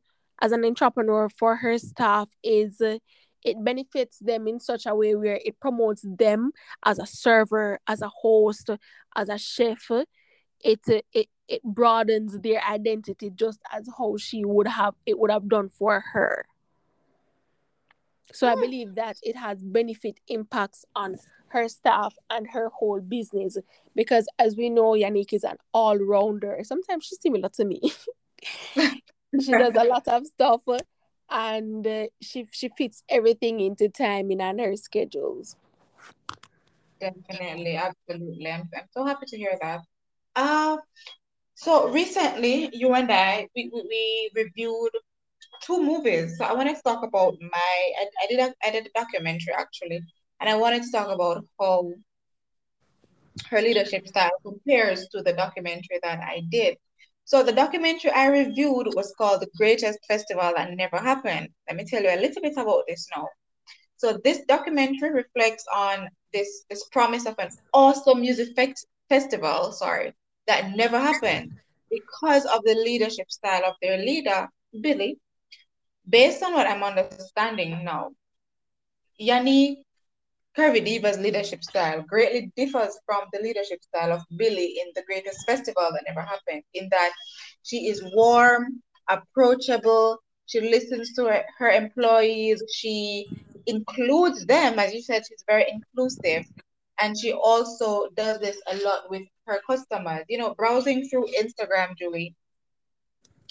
as 0.40 0.52
an 0.52 0.64
entrepreneur 0.64 1.28
for 1.28 1.56
her 1.56 1.78
staff 1.78 2.28
is 2.42 2.80
uh, 2.80 2.98
it 3.42 3.62
benefits 3.64 4.18
them 4.18 4.46
in 4.46 4.60
such 4.60 4.86
a 4.86 4.94
way 4.94 5.14
where 5.14 5.40
it 5.44 5.58
promotes 5.60 6.04
them 6.04 6.52
as 6.84 6.98
a 6.98 7.06
server, 7.06 7.78
as 7.86 8.02
a 8.02 8.08
host, 8.08 8.70
as 9.16 9.28
a 9.28 9.38
chef. 9.38 9.90
It 10.62 10.80
uh, 10.88 11.00
it 11.12 11.28
it 11.48 11.62
broadens 11.64 12.38
their 12.38 12.62
identity 12.62 13.30
just 13.34 13.60
as 13.72 13.88
how 13.96 14.16
she 14.18 14.44
would 14.44 14.68
have 14.68 14.94
it 15.06 15.18
would 15.18 15.30
have 15.30 15.48
done 15.48 15.68
for 15.68 16.00
her. 16.12 16.44
So 18.32 18.46
I 18.46 18.54
believe 18.54 18.94
that 18.94 19.16
it 19.22 19.36
has 19.36 19.60
benefit 19.60 20.20
impacts 20.28 20.84
on 20.94 21.16
her 21.48 21.68
staff 21.68 22.14
and 22.30 22.46
her 22.48 22.68
whole 22.68 23.00
business 23.00 23.58
because 23.96 24.28
as 24.38 24.56
we 24.56 24.70
know 24.70 24.92
Yanique 24.92 25.32
is 25.32 25.42
an 25.42 25.56
all-rounder. 25.74 26.60
Sometimes 26.62 27.04
she's 27.04 27.20
similar 27.20 27.48
to 27.48 27.64
me. 27.64 27.80
she 29.38 29.52
does 29.52 29.74
a 29.74 29.84
lot 29.84 30.06
of 30.08 30.26
stuff 30.34 30.62
and 31.30 31.86
uh, 31.86 32.06
she 32.20 32.46
she 32.50 32.68
fits 32.76 33.02
everything 33.08 33.60
into 33.60 33.88
timing 33.88 34.40
and 34.40 34.60
her 34.60 34.76
schedules. 34.76 35.56
Definitely, 37.00 37.76
absolutely. 37.76 38.50
I'm, 38.50 38.68
I'm 38.76 38.88
so 38.90 39.04
happy 39.04 39.26
to 39.28 39.36
hear 39.36 39.56
that. 39.62 39.80
Uh, 40.36 40.76
so 41.54 41.88
recently, 41.88 42.70
you 42.72 42.92
and 42.94 43.10
I, 43.10 43.48
we, 43.56 43.70
we, 43.72 43.82
we 43.82 44.30
reviewed 44.34 44.90
two 45.62 45.82
movies. 45.82 46.36
So 46.36 46.44
I 46.44 46.52
wanted 46.52 46.76
to 46.76 46.82
talk 46.82 47.02
about 47.02 47.36
my, 47.40 47.92
I, 48.00 48.06
I, 48.22 48.26
did 48.28 48.40
a, 48.40 48.54
I 48.62 48.70
did 48.70 48.86
a 48.86 48.98
documentary 48.98 49.54
actually, 49.54 50.02
and 50.40 50.50
I 50.50 50.56
wanted 50.56 50.82
to 50.82 50.90
talk 50.90 51.08
about 51.08 51.44
how 51.58 51.92
her 53.48 53.62
leadership 53.62 54.06
style 54.06 54.30
compares 54.44 55.08
to 55.08 55.22
the 55.22 55.32
documentary 55.32 56.00
that 56.02 56.20
I 56.20 56.42
did. 56.50 56.76
So 57.30 57.44
the 57.44 57.52
documentary 57.52 58.10
I 58.10 58.26
reviewed 58.26 58.88
was 58.96 59.14
called 59.16 59.40
The 59.40 59.50
Greatest 59.56 60.00
Festival 60.08 60.52
That 60.56 60.72
Never 60.72 60.98
Happened. 60.98 61.48
Let 61.68 61.76
me 61.76 61.84
tell 61.84 62.02
you 62.02 62.08
a 62.08 62.18
little 62.20 62.42
bit 62.42 62.54
about 62.54 62.82
this 62.88 63.06
now. 63.14 63.28
So 63.98 64.18
this 64.24 64.40
documentary 64.48 65.12
reflects 65.12 65.64
on 65.72 66.08
this, 66.32 66.64
this 66.68 66.82
promise 66.88 67.26
of 67.26 67.36
an 67.38 67.50
awesome 67.72 68.22
music 68.22 68.48
festival, 69.08 69.70
sorry, 69.70 70.12
that 70.48 70.74
never 70.74 70.98
happened 70.98 71.52
because 71.88 72.46
of 72.46 72.64
the 72.64 72.74
leadership 72.74 73.30
style 73.30 73.64
of 73.64 73.76
their 73.80 73.98
leader, 73.98 74.48
Billy. 74.80 75.16
Based 76.08 76.42
on 76.42 76.52
what 76.52 76.66
I'm 76.66 76.82
understanding 76.82 77.84
now, 77.84 78.10
Yanni 79.18 79.84
Curvy 80.56 80.84
Diva's 80.84 81.18
leadership 81.18 81.62
style 81.62 82.02
greatly 82.02 82.52
differs 82.56 82.98
from 83.06 83.22
the 83.32 83.40
leadership 83.40 83.82
style 83.82 84.12
of 84.12 84.22
Billy 84.36 84.80
in 84.80 84.90
the 84.94 85.02
greatest 85.06 85.46
festival 85.46 85.90
that 85.92 86.04
never 86.06 86.22
happened, 86.22 86.62
in 86.74 86.88
that 86.90 87.12
she 87.62 87.86
is 87.86 88.02
warm, 88.14 88.82
approachable, 89.08 90.18
she 90.46 90.60
listens 90.60 91.12
to 91.14 91.26
her, 91.26 91.44
her 91.58 91.70
employees, 91.70 92.62
she 92.72 93.28
includes 93.66 94.44
them, 94.46 94.78
as 94.78 94.92
you 94.92 95.02
said, 95.02 95.22
she's 95.26 95.44
very 95.46 95.66
inclusive. 95.70 96.44
And 97.00 97.16
she 97.16 97.32
also 97.32 98.08
does 98.16 98.40
this 98.40 98.60
a 98.66 98.76
lot 98.78 99.08
with 99.08 99.22
her 99.46 99.60
customers. 99.66 100.24
You 100.28 100.38
know, 100.38 100.54
browsing 100.54 101.08
through 101.08 101.26
Instagram, 101.40 101.96
Julie, 101.96 102.34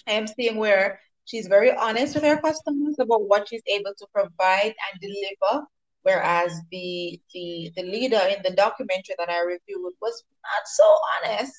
I 0.07 0.11
am 0.11 0.27
seeing 0.27 0.57
where 0.57 0.99
she's 1.25 1.47
very 1.47 1.71
honest 1.71 2.15
with 2.15 2.23
her 2.25 2.37
customers 2.41 2.95
about 2.99 3.27
what 3.27 3.47
she's 3.47 3.63
able 3.67 3.93
to 3.97 4.07
provide 4.13 4.75
and 4.75 5.01
deliver 5.01 5.65
whereas 6.03 6.59
the 6.71 7.19
the 7.33 7.71
the 7.75 7.83
leader 7.83 8.21
in 8.29 8.41
the 8.43 8.55
documentary 8.55 9.15
that 9.17 9.29
I 9.29 9.41
reviewed 9.41 9.93
was 10.01 10.23
not 10.43 10.67
so 10.67 10.97
honest, 11.15 11.53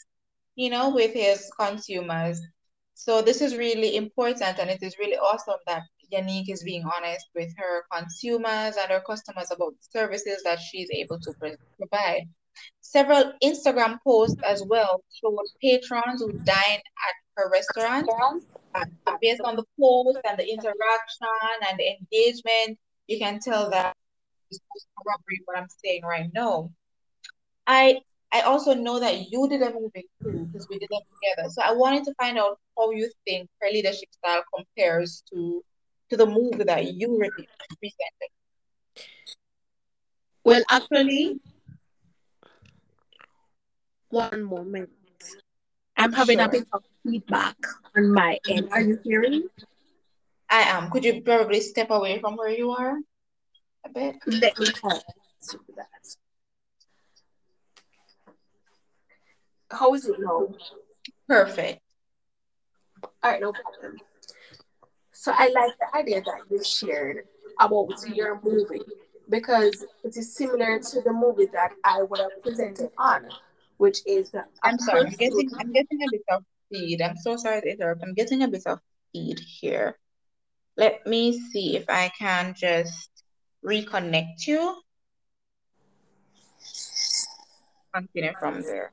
you 0.55 0.71
know, 0.71 0.91
with 0.91 1.13
his 1.13 1.51
consumers. 1.59 2.41
So 2.95 3.23
this 3.23 3.41
is 3.41 3.57
really 3.57 3.97
important, 3.97 4.59
and 4.59 4.69
it 4.71 4.83
is 4.83 4.99
really 4.99 5.17
awesome 5.17 5.61
that 5.67 5.83
Yanique 6.13 6.51
is 6.51 6.63
being 6.63 6.85
honest 6.85 7.27
with 7.35 7.51
her 7.57 7.85
consumers 7.93 8.77
and 8.77 8.91
her 8.91 9.03
customers 9.07 9.51
about 9.51 9.73
the 9.73 10.01
services 10.01 10.43
that 10.45 10.59
she's 10.59 10.91
able 10.91 11.19
to 11.21 11.33
provide. 11.79 12.25
Several 12.81 13.33
Instagram 13.43 13.99
posts 14.03 14.37
as 14.45 14.63
well 14.65 15.03
showed 15.13 15.39
patrons 15.63 16.21
who 16.21 16.33
dine 16.33 16.83
at 17.07 17.15
her 17.37 17.51
restaurant. 17.51 18.09
Based 19.21 19.41
on 19.45 19.57
the 19.57 19.65
post 19.79 20.19
and 20.29 20.39
the 20.39 20.49
interaction 20.49 21.27
and 21.69 21.79
the 21.79 21.97
engagement, 21.99 22.79
you 23.07 23.19
can 23.19 23.41
tell 23.41 23.69
that 23.71 23.97
corroborate 24.97 25.43
what 25.45 25.59
I'm 25.59 25.69
saying 25.85 26.03
right 26.05 26.31
now. 26.35 26.71
I 27.67 28.01
I 28.33 28.43
also 28.43 28.75
know 28.75 29.01
that 29.01 29.31
you 29.31 29.49
did 29.49 29.63
a 29.63 29.73
movie 29.73 30.09
too 30.23 30.49
because 30.53 30.69
we 30.69 30.79
did 30.79 30.89
it 30.91 31.03
together. 31.15 31.51
So 31.51 31.63
I 31.63 31.73
wanted 31.73 32.05
to 32.05 32.15
find 32.15 32.39
out 32.39 32.59
how 32.77 32.91
you 32.91 33.11
think 33.27 33.49
her 33.61 33.69
leadership 33.71 34.09
style 34.13 34.43
compares 34.55 35.23
to 35.33 35.63
to 36.11 36.17
the 36.17 36.27
movie 36.27 36.65
that 36.65 36.95
you 36.95 37.11
reviewed 37.19 37.49
recently. 37.83 38.29
Well, 40.45 40.63
actually, 40.71 41.41
one 44.09 44.43
moment. 44.43 44.91
I'm 45.97 46.13
having 46.13 46.39
sure. 46.39 46.47
a 46.47 46.49
bit 46.49 46.67
of 46.73 46.83
feedback 47.05 47.57
on 47.97 48.13
my 48.13 48.39
end. 48.49 48.69
Are 48.73 48.81
you 48.81 48.99
hearing? 49.05 49.49
I 50.49 50.63
am. 50.63 50.91
Could 50.91 51.05
you 51.05 51.23
probably 51.23 51.61
step 51.61 51.91
away 51.91 52.21
from 52.21 52.37
where 52.37 52.51
you 52.51 52.71
are? 52.71 52.99
A 53.85 53.89
bit. 53.89 54.17
Let 54.27 54.59
me 54.59 54.67
to 54.67 55.59
that. 55.77 55.87
How 59.71 59.95
is 59.95 60.07
it 60.07 60.17
now? 60.19 60.49
Perfect. 61.29 61.81
All 63.23 63.31
right, 63.31 63.41
no 63.41 63.53
problem. 63.53 63.99
So 65.13 65.33
I 65.35 65.49
like 65.49 65.73
the 65.79 65.99
idea 65.99 66.23
that 66.23 66.41
you 66.51 66.63
shared 66.65 67.25
about 67.61 67.91
your 68.15 68.41
movie 68.43 68.83
because 69.29 69.85
it 70.03 70.17
is 70.17 70.35
similar 70.35 70.81
to 70.81 71.01
the 71.03 71.13
movie 71.13 71.47
that 71.53 71.73
I 71.85 72.03
would 72.03 72.19
have 72.21 72.43
presented 72.43 72.91
on, 72.99 73.29
which 73.77 74.01
is. 74.07 74.35
I'm 74.63 74.79
sorry, 74.79 75.07
I'm 75.07 75.11
getting, 75.11 75.51
I'm 75.59 75.73
getting 75.73 76.03
a 76.03 76.11
bit 76.11 76.23
of 76.31 76.45
feed. 76.71 77.03
I'm 77.03 77.17
so 77.17 77.37
sorry 77.37 77.61
to 77.61 77.71
interrupt. 77.71 78.03
I'm 78.03 78.15
getting 78.15 78.43
a 78.43 78.49
bit 78.49 78.67
of 78.67 78.81
feed 79.13 79.39
here. 79.39 79.97
Let 80.77 81.07
me 81.07 81.39
see 81.39 81.77
if 81.77 81.85
I 81.89 82.11
can 82.19 82.55
just 82.57 83.10
reconnect 83.65 84.47
you. 84.47 84.77
Continue 87.95 88.33
from 88.39 88.63
there. 88.63 88.93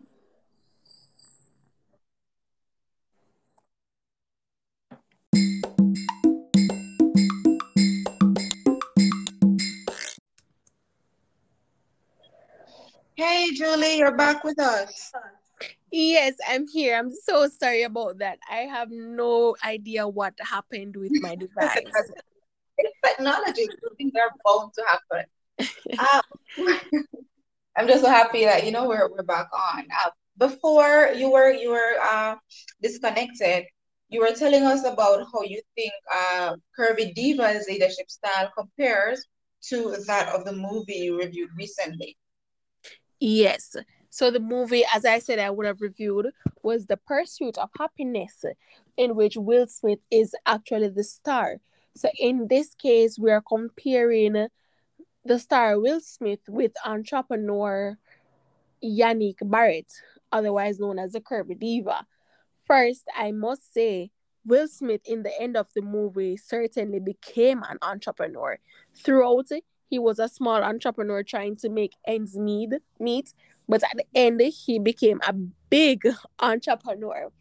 Hey, 13.16 13.50
Julie, 13.54 13.98
you're 13.98 14.16
back 14.16 14.44
with 14.44 14.60
us. 14.60 15.12
Yes, 15.92 16.36
I'm 16.48 16.68
here. 16.68 16.98
I'm 16.98 17.12
so 17.12 17.48
sorry 17.48 17.84
about 17.84 18.20
that. 18.20 18.38
I 18.50 18.62
have 18.62 18.90
no 18.92 19.56
idea 19.64 20.08
what 20.08 20.34
happened 20.40 20.96
with 20.96 21.12
my 21.22 21.36
device 21.40 21.82
technology. 23.06 23.68
they're 24.14 24.32
bound 24.46 24.72
to 24.74 24.84
happen. 24.88 25.26
um, 26.00 27.04
I'm 27.78 27.88
just 27.88 28.04
so 28.04 28.10
happy 28.10 28.46
that 28.46 28.66
you 28.66 28.72
know 28.72 28.88
we're 28.88 29.10
we're 29.10 29.24
back 29.24 29.48
on. 29.54 29.86
Uh, 30.04 30.10
before 30.38 31.12
you 31.16 31.32
were 31.32 31.52
you 31.52 31.70
were 31.72 31.96
uh, 32.02 32.36
disconnected, 32.82 33.66
you 34.10 34.22
were 34.22 34.32
telling 34.32 34.64
us 34.64 34.86
about 34.86 35.26
how 35.32 35.42
you 35.44 35.62
think 35.76 35.94
uh, 36.14 36.56
Curvy 36.78 37.14
Diva's 37.14 37.68
leadership 37.68 38.10
style 38.10 38.52
compares 38.58 39.26
to 39.70 39.96
that 40.08 40.30
of 40.34 40.46
the 40.46 40.54
movie 40.54 40.96
you 40.96 41.18
reviewed 41.18 41.50
recently. 41.58 42.18
Yes. 43.20 43.76
So 44.10 44.32
the 44.32 44.40
movie, 44.40 44.84
as 44.94 45.06
I 45.06 45.20
said, 45.20 45.40
I 45.40 45.50
would 45.50 45.66
have 45.66 45.82
reviewed 45.82 46.28
was 46.64 46.86
The 46.86 46.98
Pursuit 46.98 47.58
of 47.58 47.70
Happiness, 47.78 48.46
in 48.96 49.16
which 49.16 49.36
Will 49.38 49.68
Smith 49.68 50.00
is 50.10 50.34
actually 50.46 50.90
the 50.90 51.04
star. 51.04 51.58
So 51.98 52.10
in 52.20 52.48
this 52.48 52.76
case, 52.76 53.18
we 53.18 53.32
are 53.32 53.42
comparing 53.42 54.48
the 55.26 55.40
star 55.40 55.80
Will 55.80 56.00
Smith 56.00 56.42
with 56.48 56.72
entrepreneur 56.86 57.98
Yanique 58.84 59.50
Barrett, 59.50 59.92
otherwise 60.32 60.80
known 60.80 61.00
as 61.00 61.14
the 61.14 61.22
Curvy 61.22 61.60
Diva. 61.60 62.06
First, 62.66 63.04
I 63.16 63.32
must 63.32 63.74
say, 63.74 64.12
Will 64.46 64.68
Smith 64.68 65.02
in 65.06 65.24
the 65.24 65.42
end 65.42 65.58
of 65.58 65.68
the 65.74 65.82
movie 65.82 66.38
certainly 66.38 67.00
became 67.00 67.64
an 67.64 67.80
entrepreneur. 67.82 68.60
Throughout, 68.96 69.50
he 69.90 70.00
was 70.00 70.20
a 70.20 70.30
small 70.30 70.64
entrepreneur 70.64 71.24
trying 71.24 71.56
to 71.58 71.70
make 71.70 71.94
ends 72.06 72.38
meet, 72.38 72.74
meet 73.00 73.34
But 73.68 73.84
at 73.84 73.98
the 73.98 74.06
end, 74.14 74.40
he 74.42 74.80
became 74.80 75.20
a 75.28 75.34
big 75.34 76.08
entrepreneur. 76.40 77.32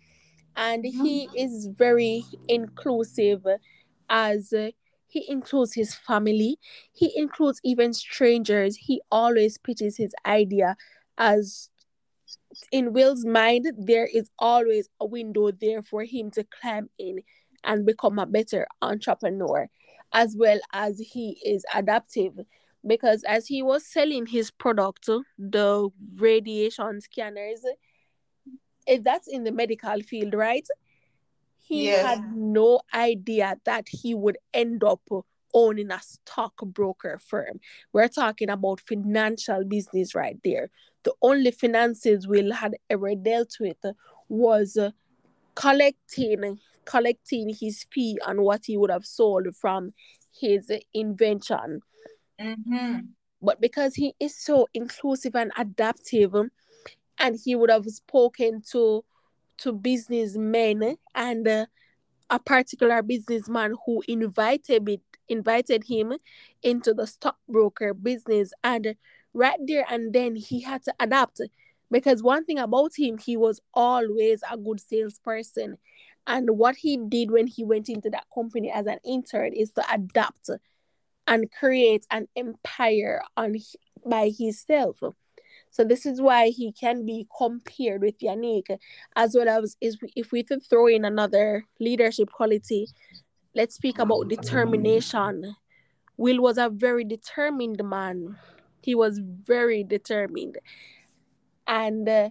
And 0.56 0.84
he 0.84 1.26
mm-hmm. 1.26 1.36
is 1.36 1.66
very 1.66 2.24
inclusive 2.48 3.44
as 4.08 4.52
he 5.08 5.24
includes 5.28 5.74
his 5.74 5.94
family, 5.94 6.58
he 6.92 7.12
includes 7.16 7.60
even 7.64 7.94
strangers. 7.94 8.76
He 8.76 9.00
always 9.10 9.58
pitches 9.58 9.96
his 9.96 10.14
idea 10.26 10.76
as 11.18 11.70
in 12.72 12.92
Will's 12.92 13.24
mind, 13.24 13.66
there 13.78 14.06
is 14.06 14.30
always 14.38 14.88
a 15.00 15.06
window 15.06 15.50
there 15.50 15.82
for 15.82 16.04
him 16.04 16.30
to 16.32 16.44
climb 16.44 16.88
in 16.98 17.20
and 17.64 17.86
become 17.86 18.18
a 18.18 18.26
better 18.26 18.66
entrepreneur, 18.82 19.68
as 20.12 20.36
well 20.38 20.58
as 20.72 20.98
he 20.98 21.38
is 21.44 21.64
adaptive. 21.74 22.34
Because 22.86 23.24
as 23.24 23.46
he 23.48 23.62
was 23.62 23.84
selling 23.84 24.26
his 24.26 24.50
product, 24.50 25.08
the 25.38 25.88
radiation 26.16 27.00
scanners, 27.00 27.62
eh, 28.86 28.98
that's 29.02 29.28
in 29.28 29.44
the 29.44 29.52
medical 29.52 30.00
field, 30.02 30.34
right? 30.34 30.66
He 31.66 31.86
yes. 31.86 32.06
had 32.06 32.36
no 32.36 32.80
idea 32.94 33.56
that 33.64 33.88
he 33.88 34.14
would 34.14 34.38
end 34.54 34.84
up 34.84 35.02
owning 35.52 35.90
a 35.90 36.00
stockbroker 36.00 37.18
firm. 37.18 37.60
We're 37.92 38.08
talking 38.08 38.50
about 38.50 38.80
financial 38.80 39.64
business 39.64 40.14
right 40.14 40.38
there. 40.44 40.70
The 41.02 41.12
only 41.22 41.50
finances 41.50 42.28
Will 42.28 42.52
had 42.52 42.76
ever 42.88 43.14
dealt 43.16 43.56
with 43.58 43.84
was 44.28 44.78
collecting 45.54 46.58
collecting 46.84 47.52
his 47.52 47.84
fee 47.90 48.16
on 48.24 48.42
what 48.42 48.66
he 48.66 48.76
would 48.76 48.90
have 48.90 49.04
sold 49.04 49.48
from 49.56 49.92
his 50.40 50.70
invention. 50.94 51.80
Mm-hmm. 52.40 52.98
But 53.42 53.60
because 53.60 53.96
he 53.96 54.14
is 54.20 54.36
so 54.36 54.68
inclusive 54.72 55.34
and 55.34 55.50
adaptive, 55.56 56.32
and 57.18 57.38
he 57.44 57.56
would 57.56 57.70
have 57.70 57.86
spoken 57.86 58.62
to 58.70 59.04
to 59.58 59.72
businessmen 59.72 60.96
and 61.14 61.48
uh, 61.48 61.66
a 62.30 62.38
particular 62.38 63.02
businessman 63.02 63.74
who 63.84 64.02
invited 64.08 64.88
it, 64.88 65.00
invited 65.28 65.84
him 65.84 66.14
into 66.62 66.92
the 66.94 67.06
stockbroker 67.06 67.94
business 67.94 68.52
and 68.64 68.96
right 69.34 69.58
there 69.66 69.84
and 69.90 70.12
then 70.12 70.34
he 70.34 70.60
had 70.60 70.82
to 70.82 70.94
adapt 70.98 71.40
because 71.90 72.22
one 72.22 72.44
thing 72.44 72.58
about 72.58 72.92
him 72.96 73.18
he 73.18 73.36
was 73.36 73.60
always 73.74 74.42
a 74.50 74.56
good 74.56 74.80
salesperson. 74.80 75.78
And 76.26 76.50
what 76.50 76.76
he 76.76 76.96
did 76.96 77.30
when 77.30 77.46
he 77.46 77.62
went 77.64 77.88
into 77.88 78.10
that 78.10 78.26
company 78.34 78.70
as 78.70 78.86
an 78.86 78.98
intern 79.04 79.52
is 79.52 79.70
to 79.72 79.84
adapt 79.92 80.50
and 81.28 81.50
create 81.52 82.04
an 82.10 82.26
empire 82.34 83.22
on 83.36 83.56
by 84.04 84.32
himself 84.36 85.00
so 85.76 85.84
this 85.84 86.06
is 86.06 86.22
why 86.22 86.48
he 86.48 86.72
can 86.72 87.04
be 87.04 87.28
compared 87.36 88.00
with 88.00 88.18
Yanique, 88.20 88.78
as 89.14 89.34
well 89.34 89.46
as 89.46 89.76
is 89.82 89.98
if 90.16 90.32
we 90.32 90.42
could 90.42 90.62
throw 90.64 90.86
in 90.86 91.04
another 91.04 91.66
leadership 91.78 92.30
quality, 92.32 92.88
let's 93.54 93.74
speak 93.74 93.98
about 93.98 94.28
determination. 94.28 95.54
Will 96.16 96.40
was 96.40 96.56
a 96.56 96.70
very 96.70 97.04
determined 97.04 97.84
man. 97.84 98.38
He 98.80 98.94
was 98.94 99.18
very 99.18 99.84
determined, 99.84 100.56
and 101.66 102.08
uh, 102.08 102.30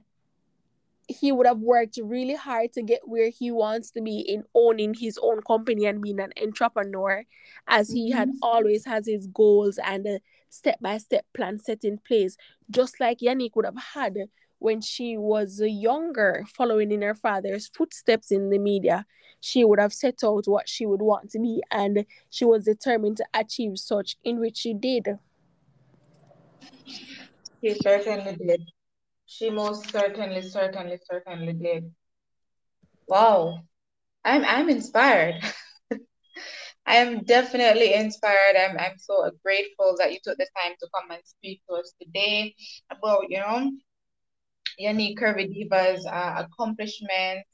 he 1.08 1.32
would 1.32 1.46
have 1.46 1.60
worked 1.60 2.00
really 2.02 2.36
hard 2.36 2.74
to 2.74 2.82
get 2.82 3.02
where 3.06 3.30
he 3.30 3.52
wants 3.52 3.92
to 3.92 4.02
be 4.02 4.20
in 4.20 4.44
owning 4.54 4.94
his 4.94 5.20
own 5.22 5.42
company 5.42 5.86
and 5.86 6.02
being 6.02 6.20
an 6.20 6.34
entrepreneur 6.42 7.24
as 7.68 7.92
he 7.92 8.12
had 8.12 8.30
mm-hmm. 8.30 8.38
always 8.42 8.86
has 8.86 9.06
his 9.06 9.28
goals 9.28 9.78
and 9.84 10.06
a 10.08 10.20
step 10.50 10.80
by 10.82 10.98
step 10.98 11.26
plan 11.34 11.60
set 11.60 11.84
in 11.84 11.98
place 11.98 12.38
just 12.72 13.00
like 13.00 13.20
Yanique 13.20 13.56
would 13.56 13.66
have 13.66 13.78
had 13.94 14.18
when 14.60 14.82
she 14.82 15.18
was 15.18 15.62
younger 15.64 16.46
following 16.48 16.92
in 16.92 17.02
her 17.02 17.14
father's 17.14 17.68
footsteps 17.68 18.32
in 18.32 18.50
the 18.50 18.58
media. 18.58 19.06
She 19.42 19.64
would 19.64 19.80
have 19.80 19.94
set 19.94 20.24
out 20.24 20.46
what 20.48 20.68
she 20.68 20.86
would 20.86 21.02
want 21.02 21.30
to 21.32 21.40
be 21.40 21.62
and 21.70 22.06
she 22.30 22.46
was 22.46 22.64
determined 22.64 23.18
to 23.18 23.26
achieve 23.34 23.78
such 23.78 24.18
in 24.24 24.40
which 24.40 24.58
she 24.58 24.74
did. 24.74 25.20
She 27.62 27.76
certainly 27.82 28.36
did 28.36 28.62
she 29.38 29.50
most 29.50 29.92
certainly, 29.92 30.42
certainly, 30.42 30.98
certainly 31.10 31.54
did. 31.54 31.92
Wow. 33.08 33.60
I'm 34.24 34.44
I'm 34.46 34.70
inspired. 34.70 35.36
I 36.86 36.96
am 36.98 37.24
definitely 37.24 37.94
inspired. 37.94 38.56
I'm 38.58 38.78
I'm 38.80 38.98
so 38.98 39.30
grateful 39.44 39.96
that 40.00 40.14
you 40.14 40.20
took 40.24 40.38
the 40.38 40.48
time 40.58 40.74
to 40.80 40.88
come 40.96 41.12
and 41.12 41.22
speak 41.26 41.62
to 41.70 41.76
us 41.76 41.94
today 42.02 42.56
about, 42.90 43.26
you 43.30 43.40
know, 43.40 43.72
Yanique 44.80 45.20
Curvy 45.20 45.54
Diva's 45.54 46.06
uh, 46.06 46.46
accomplishments. 46.46 47.50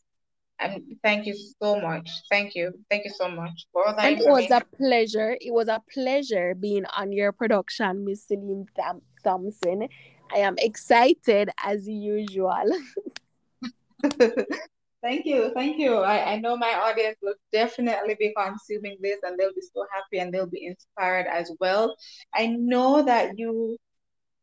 And 0.60 0.84
thank 1.04 1.26
you 1.26 1.36
so 1.62 1.82
much. 1.82 2.08
Thank 2.30 2.54
you. 2.54 2.72
Thank 2.92 3.06
you 3.06 3.12
so 3.16 3.28
much 3.28 3.66
for 3.74 3.88
all 3.88 3.96
that. 3.96 4.06
And 4.06 4.22
it 4.22 4.30
was 4.30 4.52
a 4.52 4.62
pleasure. 4.78 5.36
It 5.42 5.52
was 5.52 5.68
a 5.68 5.82
pleasure 5.92 6.54
being 6.54 6.86
on 6.86 7.12
your 7.12 7.32
production, 7.32 8.06
Miss 8.06 8.28
Celine 8.28 8.68
Thompson. 9.24 9.88
I 10.34 10.40
am 10.40 10.56
excited 10.58 11.50
as 11.64 11.88
usual. 11.88 12.64
thank 15.04 15.26
you. 15.26 15.52
Thank 15.54 15.78
you. 15.78 15.98
I, 15.98 16.34
I 16.34 16.40
know 16.40 16.58
my 16.58 16.74
audience 16.74 17.18
will 17.22 17.36
definitely 17.52 18.16
be 18.20 18.34
consuming 18.38 18.98
this 19.02 19.20
and 19.24 19.38
they'll 19.38 19.54
be 19.54 19.62
so 19.62 19.86
happy 19.94 20.20
and 20.20 20.34
they'll 20.34 20.48
be 20.48 20.66
inspired 20.66 21.28
as 21.28 21.52
well. 21.60 21.96
I 22.34 22.48
know 22.48 23.04
that 23.04 23.38
you, 23.38 23.78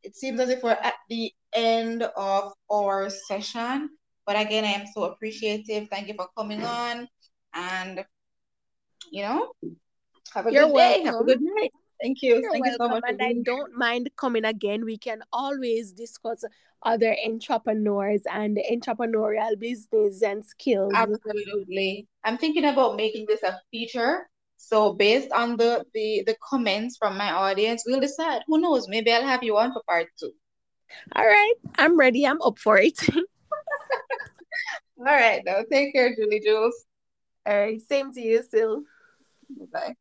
it 0.03 0.17
seems 0.17 0.41
as 0.41 0.51
if 0.51 0.63
we're 0.63 0.73
at 0.73 0.95
the 1.09 1.33
end 1.55 2.03
of 2.03 2.53
our 2.71 3.11
session. 3.11 3.91
But 4.27 4.39
again, 4.39 4.65
I 4.65 4.73
am 4.73 4.87
so 4.87 5.05
appreciative. 5.05 5.89
Thank 5.89 6.09
you 6.09 6.15
for 6.15 6.29
coming 6.37 6.63
on. 6.63 7.09
And, 7.55 8.05
you 9.11 9.23
know, 9.23 9.53
have 10.35 10.47
a 10.47 10.53
You're 10.53 10.67
good 10.67 10.73
welcome. 10.73 11.03
day. 11.03 11.07
Have 11.07 11.21
a 11.21 11.25
good 11.25 11.41
night. 11.41 11.73
Thank 12.01 12.23
you. 12.23 12.41
You're 12.41 12.53
Thank 12.53 12.67
welcome. 12.67 12.83
you 12.83 12.87
so 12.87 12.89
much. 12.89 13.03
And 13.09 13.23
I 13.23 13.35
don't 13.45 13.77
mind 13.77 14.11
coming 14.17 14.45
again. 14.45 14.85
We 14.85 14.99
can 14.99 15.23
always 15.33 15.93
discuss 15.93 16.45
other 16.83 17.17
entrepreneurs 17.27 18.23
and 18.31 18.59
entrepreneurial 18.71 19.59
business 19.59 20.23
and 20.23 20.45
skills. 20.45 20.93
Absolutely. 20.95 22.07
I'm 22.25 22.39
thinking 22.39 22.65
about 22.65 22.97
making 22.97 23.27
this 23.27 23.43
a 23.43 23.59
feature. 23.71 24.29
So 24.57 24.93
based 24.93 25.31
on 25.33 25.57
the, 25.57 25.85
the 25.95 26.25
the 26.27 26.37
comments 26.43 26.97
from 26.99 27.17
my 27.17 27.31
audience, 27.31 27.85
we'll 27.87 28.01
decide. 28.01 28.43
Who 28.49 28.61
knows? 28.61 28.89
Maybe 28.89 29.13
I'll 29.13 29.27
have 29.27 29.43
you 29.43 29.57
on 29.57 29.73
for 29.73 29.83
part 29.89 30.09
two. 30.19 30.33
All 31.15 31.27
right. 31.27 31.55
I'm 31.79 31.99
ready. 31.99 32.27
I'm 32.27 32.43
up 32.43 32.59
for 32.59 32.79
it. 32.79 32.99
All 34.99 35.05
right. 35.05 35.43
Now 35.45 35.63
take 35.71 35.95
care, 35.95 36.15
Julie 36.15 36.43
Jules. 36.45 36.85
All 37.47 37.57
right. 37.57 37.81
Same 37.81 38.13
to 38.15 38.21
you, 38.21 38.43
still. 38.43 38.83
Bye. 39.73 39.95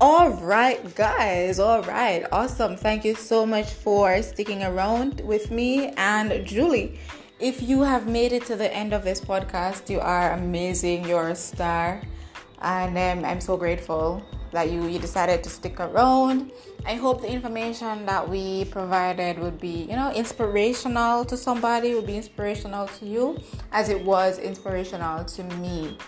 All 0.00 0.30
right, 0.30 0.94
guys. 0.94 1.58
All 1.58 1.82
right. 1.82 2.24
Awesome. 2.30 2.76
Thank 2.76 3.04
you 3.04 3.16
so 3.16 3.46
much 3.46 3.72
for 3.72 4.22
sticking 4.22 4.62
around 4.62 5.22
with 5.22 5.50
me 5.50 5.88
and 5.96 6.46
Julie. 6.46 7.00
If 7.40 7.62
you 7.62 7.82
have 7.82 8.06
made 8.06 8.32
it 8.32 8.46
to 8.46 8.54
the 8.54 8.72
end 8.72 8.92
of 8.92 9.02
this 9.02 9.20
podcast, 9.20 9.90
you 9.90 9.98
are 9.98 10.32
amazing. 10.32 11.08
You're 11.08 11.30
a 11.30 11.34
star 11.34 12.00
and 12.60 12.96
um, 12.96 13.24
I'm 13.24 13.40
so 13.40 13.56
grateful 13.56 14.22
that 14.52 14.70
you, 14.70 14.86
you 14.86 14.98
decided 14.98 15.42
to 15.44 15.50
stick 15.50 15.80
around. 15.80 16.52
I 16.84 16.94
hope 16.94 17.20
the 17.20 17.30
information 17.30 18.06
that 18.06 18.28
we 18.28 18.64
provided 18.66 19.38
would 19.38 19.60
be, 19.60 19.86
you 19.90 19.96
know, 19.96 20.12
inspirational 20.12 21.24
to 21.24 21.36
somebody, 21.36 21.94
would 21.94 22.06
be 22.06 22.16
inspirational 22.16 22.86
to 22.98 23.06
you 23.06 23.38
as 23.72 23.88
it 23.88 24.04
was 24.04 24.38
inspirational 24.38 25.24
to 25.24 25.44
me. 25.44 25.98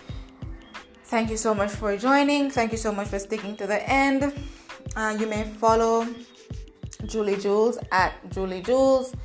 Thank 1.05 1.31
you 1.31 1.37
so 1.37 1.55
much 1.55 1.71
for 1.71 1.97
joining. 1.97 2.51
Thank 2.51 2.71
you 2.71 2.77
so 2.77 2.91
much 2.91 3.07
for 3.07 3.19
sticking 3.19 3.55
to 3.57 3.67
the 3.67 3.81
end. 3.89 4.33
Uh, 4.95 5.17
you 5.19 5.27
may 5.27 5.43
follow 5.43 6.07
Julie 7.05 7.37
Jules 7.37 7.77
at 7.91 8.13
Julie 8.29 8.61
Jules 8.61 9.15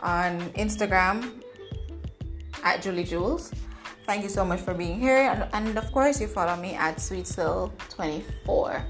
on 0.00 0.40
Instagram 0.52 1.42
at 2.62 2.82
Julie 2.82 3.04
Jules. 3.04 3.52
Thank 4.04 4.22
you 4.22 4.28
so 4.28 4.44
much 4.44 4.60
for 4.60 4.74
being 4.74 5.00
here. 5.00 5.16
And, 5.16 5.48
and 5.52 5.78
of 5.78 5.90
course, 5.90 6.20
you 6.20 6.26
follow 6.26 6.56
me 6.60 6.74
at 6.74 6.96
SweetSill24. 6.98 8.84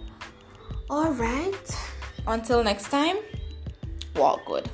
All 0.90 1.12
right. 1.12 1.78
Until 2.26 2.64
next 2.64 2.90
time, 2.90 3.16
walk 4.16 4.44
good. 4.46 4.68